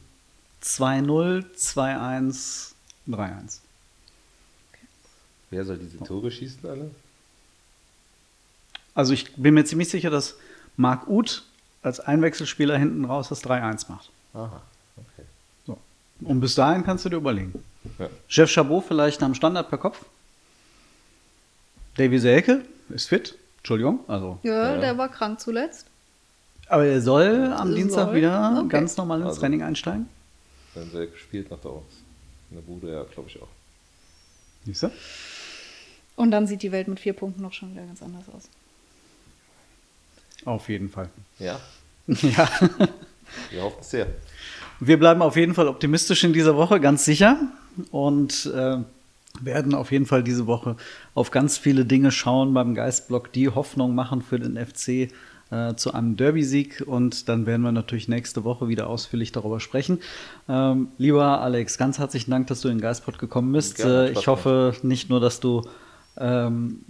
[0.65, 2.73] 2-0, 2-1,
[3.09, 3.59] 3-1.
[5.51, 6.91] Wer soll diese Tore schießen alle?
[8.95, 10.37] Also ich bin mir ziemlich sicher, dass
[10.77, 11.45] Marc Uth
[11.83, 14.11] als Einwechselspieler hinten raus das 3-1 macht.
[14.35, 14.61] Aha,
[14.97, 15.27] okay.
[15.67, 15.79] So.
[16.21, 17.63] Und bis dahin kannst du dir überlegen.
[17.99, 18.09] Ja.
[18.29, 20.05] Chef Chabot vielleicht am Standard per Kopf.
[21.97, 23.37] Davy Selke ist fit.
[23.59, 24.39] Entschuldigung, also.
[24.43, 24.81] Ja, Ja.
[24.81, 25.87] der war krank zuletzt.
[26.69, 27.77] Aber er soll am Soll?
[27.77, 28.69] Dienstag wieder Okay.
[28.69, 30.09] ganz normal ins Also- Training einsteigen.
[30.75, 31.83] Wenn sie gespielt nach der Aus.
[32.51, 33.49] In der Bude, ja, glaube ich auch.
[34.65, 34.91] Siehst du?
[36.17, 38.43] Und dann sieht die Welt mit vier Punkten noch schon wieder ganz anders aus.
[40.45, 41.09] Auf jeden Fall.
[41.39, 41.61] Ja,
[42.07, 42.49] Ja.
[43.51, 44.07] wir hoffen es sehr.
[44.81, 47.39] Wir bleiben auf jeden Fall optimistisch in dieser Woche, ganz sicher.
[47.91, 48.79] Und äh,
[49.41, 50.77] werden auf jeden Fall diese Woche
[51.15, 55.13] auf ganz viele Dinge schauen beim Geistblock, die Hoffnung machen für den FC
[55.51, 56.83] äh, zu einem Derby-Sieg.
[56.87, 60.01] Und dann werden wir natürlich nächste Woche wieder ausführlich darüber sprechen.
[60.49, 63.77] Ähm, lieber Alex, ganz herzlichen Dank, dass du in den Geistblock gekommen bist.
[63.77, 65.63] Gerne, Äh, ich hoffe nicht nur, dass du
[66.17, 66.81] ähm,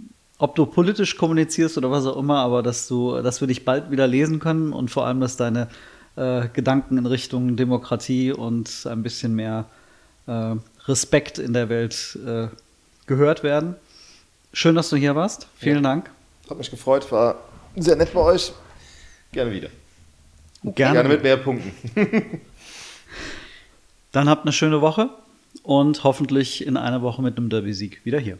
[0.41, 3.91] ob du politisch kommunizierst oder was auch immer, aber dass du, dass wir dich bald
[3.91, 5.67] wieder lesen können und vor allem, dass deine
[6.15, 9.65] äh, Gedanken in Richtung Demokratie und ein bisschen mehr
[10.25, 10.55] äh,
[10.87, 12.47] Respekt in der Welt äh,
[13.05, 13.75] gehört werden.
[14.51, 15.47] Schön, dass du hier warst.
[15.57, 16.09] Vielen Dank.
[16.49, 17.35] Hat mich gefreut, war
[17.75, 18.51] sehr nett bei euch.
[19.31, 19.69] Gerne wieder.
[20.63, 21.71] Gerne mit mehr Punkten.
[24.11, 25.11] Dann habt eine schöne Woche
[25.61, 28.39] und hoffentlich in einer Woche mit einem Derby-Sieg wieder hier.